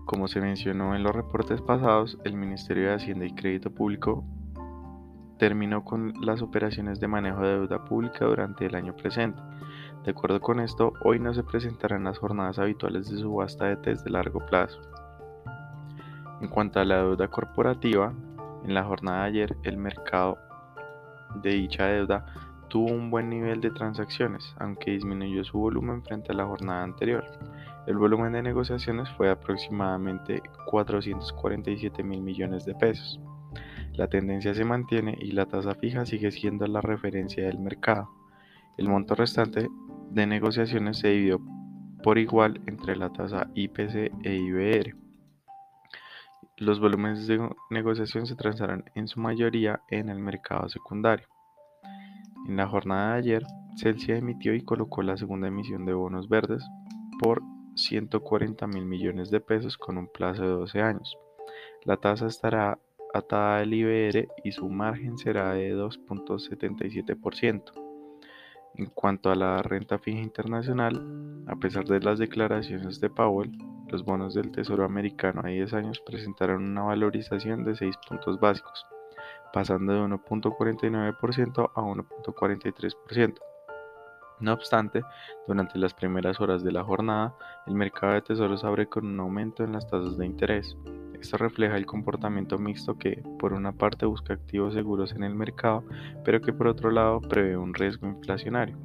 Como 0.06 0.28
se 0.28 0.42
mencionó 0.42 0.96
en 0.96 1.04
los 1.04 1.16
reportes 1.16 1.62
pasados, 1.62 2.18
el 2.24 2.36
Ministerio 2.36 2.90
de 2.90 2.96
Hacienda 2.96 3.26
y 3.26 3.34
Crédito 3.34 3.72
Público 3.72 4.24
terminó 5.40 5.84
con 5.84 6.14
las 6.22 6.42
operaciones 6.42 7.00
de 7.00 7.08
manejo 7.08 7.42
de 7.42 7.58
deuda 7.58 7.84
pública 7.84 8.26
durante 8.26 8.66
el 8.66 8.76
año 8.76 8.96
presente. 8.96 9.42
De 10.04 10.12
acuerdo 10.12 10.40
con 10.40 10.60
esto, 10.60 10.94
hoy 11.04 11.20
no 11.20 11.34
se 11.34 11.44
presentarán 11.44 12.04
las 12.04 12.20
jornadas 12.20 12.60
habituales 12.60 13.10
de 13.10 13.18
subasta 13.18 13.66
de 13.66 13.78
test 13.78 14.04
de 14.04 14.12
largo 14.12 14.46
plazo. 14.46 14.80
En 16.42 16.48
cuanto 16.50 16.80
a 16.80 16.86
la 16.86 16.98
deuda 16.98 17.28
corporativa, 17.28 18.14
en 18.66 18.74
la 18.74 18.84
jornada 18.84 19.24
de 19.24 19.28
ayer 19.30 19.58
el 19.64 19.78
mercado 19.78 20.38
de 21.42 21.52
dicha 21.52 21.88
deuda 21.88 22.53
tuvo 22.74 22.92
un 22.92 23.12
buen 23.12 23.30
nivel 23.30 23.62
de 23.62 23.70
transacciones, 23.70 24.56
aunque 24.58 24.90
disminuyó 24.90 25.44
su 25.44 25.60
volumen 25.60 26.02
frente 26.02 26.32
a 26.32 26.36
la 26.36 26.48
jornada 26.48 26.82
anterior. 26.82 27.24
El 27.86 27.98
volumen 27.98 28.34
de 28.34 28.42
negociaciones 28.42 29.08
fue 29.12 29.30
aproximadamente 29.30 30.42
447 30.66 32.02
mil 32.02 32.24
millones 32.24 32.66
de 32.66 32.74
pesos. 32.74 33.20
La 33.92 34.08
tendencia 34.08 34.56
se 34.56 34.66
mantiene 34.66 35.16
y 35.22 35.34
la 35.34 35.46
tasa 35.46 35.76
fija 35.76 36.08
sigue 36.08 36.32
siendo 36.32 36.66
la 36.66 36.82
referencia 36.82 37.46
del 37.46 37.60
mercado. 37.60 38.10
El 38.80 38.90
monto 38.90 39.14
restante 39.14 39.70
de 40.10 40.26
negociaciones 40.26 40.98
se 40.98 41.10
dividió 41.10 41.40
por 42.02 42.18
igual 42.18 42.60
entre 42.66 42.96
la 42.96 43.14
tasa 43.14 43.52
IPC 43.54 44.12
e 44.24 44.34
IBR. 44.34 44.96
Los 46.58 46.80
volúmenes 46.80 47.28
de 47.28 47.48
negociación 47.70 48.26
se 48.26 48.36
transaron 48.36 48.84
en 48.96 49.08
su 49.08 49.20
mayoría 49.20 49.84
en 49.90 50.10
el 50.10 50.18
mercado 50.18 50.68
secundario. 50.70 51.33
En 52.48 52.58
la 52.58 52.68
jornada 52.68 53.14
de 53.14 53.20
ayer, 53.20 53.44
Celsius 53.78 54.20
emitió 54.20 54.54
y 54.54 54.62
colocó 54.62 55.02
la 55.02 55.18
segunda 55.18 55.48
emisión 55.48 55.86
de 55.86 55.94
bonos 55.94 56.28
verdes 56.28 56.64
por 57.20 57.42
140 57.76 58.68
mil 58.68 58.86
millones 58.86 59.32
de 59.32 59.40
pesos 59.40 59.78
con 59.78 59.98
un 59.98 60.08
plazo 60.08 60.44
de 60.44 60.50
12 60.50 60.82
años. 60.82 61.18
La 61.86 61.98
tasa 61.98 62.28
estará 62.28 62.78
atada 63.14 63.60
al 63.60 63.74
IBR 63.74 64.28
y 64.44 64.52
su 64.52 64.68
margen 64.70 65.18
será 65.18 65.54
de 65.54 65.74
2.77%. 65.76 67.72
En 68.76 68.88
cuanto 68.88 69.30
a 69.30 69.36
la 69.36 69.62
renta 69.62 70.00
fija 70.00 70.20
internacional, 70.20 71.46
a 71.48 71.56
pesar 71.56 71.86
de 71.86 72.00
las 72.00 72.18
declaraciones 72.20 73.00
de 73.00 73.10
Powell, 73.10 73.58
los 73.88 74.04
bonos 74.04 74.34
del 74.34 74.52
Tesoro 74.52 74.84
americano 74.84 75.42
a 75.44 75.50
10 75.50 75.74
años 75.74 76.02
presentaron 76.06 76.64
una 76.64 76.82
valorización 76.82 77.64
de 77.64 77.76
6 77.76 77.96
puntos 78.10 78.40
básicos, 78.40 78.86
pasando 79.54 79.94
de 79.94 80.02
1.49% 80.02 81.72
a 81.76 81.82
1.43%. 81.82 83.36
No 84.40 84.52
obstante, 84.52 85.04
durante 85.48 85.80
las 85.80 85.94
primeras 85.94 86.42
horas 86.42 86.64
de 86.64 86.72
la 86.72 86.84
jornada, 86.84 87.34
el 87.68 87.76
mercado 87.76 88.14
de 88.14 88.22
tesoros 88.24 88.64
abre 88.66 88.88
con 88.88 89.06
un 89.06 89.20
aumento 89.20 89.64
en 89.64 89.72
las 89.72 89.88
tasas 89.88 90.18
de 90.18 90.26
interés. 90.26 90.76
Esto 91.14 91.38
refleja 91.38 91.78
el 91.78 91.86
comportamiento 91.86 92.58
mixto 92.58 92.98
que, 92.98 93.24
por 93.40 93.54
una 93.54 93.72
parte, 93.72 94.06
busca 94.06 94.34
activos 94.34 94.74
seguros 94.74 95.14
en 95.14 95.24
el 95.24 95.36
mercado, 95.36 95.86
pero 96.26 96.42
que 96.42 96.52
por 96.52 96.68
otro 96.68 96.92
lado 96.92 97.22
prevé 97.22 97.56
un 97.56 97.74
riesgo 97.74 98.08
inflacionario. 98.08 98.76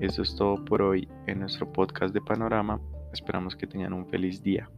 Esto 0.00 0.22
es 0.22 0.36
todo 0.36 0.62
por 0.62 0.82
hoy 0.82 1.08
en 1.26 1.40
nuestro 1.40 1.72
podcast 1.72 2.12
de 2.12 2.20
Panorama. 2.20 2.80
Esperamos 3.12 3.56
que 3.56 3.66
tengan 3.66 3.94
un 3.94 4.06
feliz 4.08 4.42
día. 4.42 4.68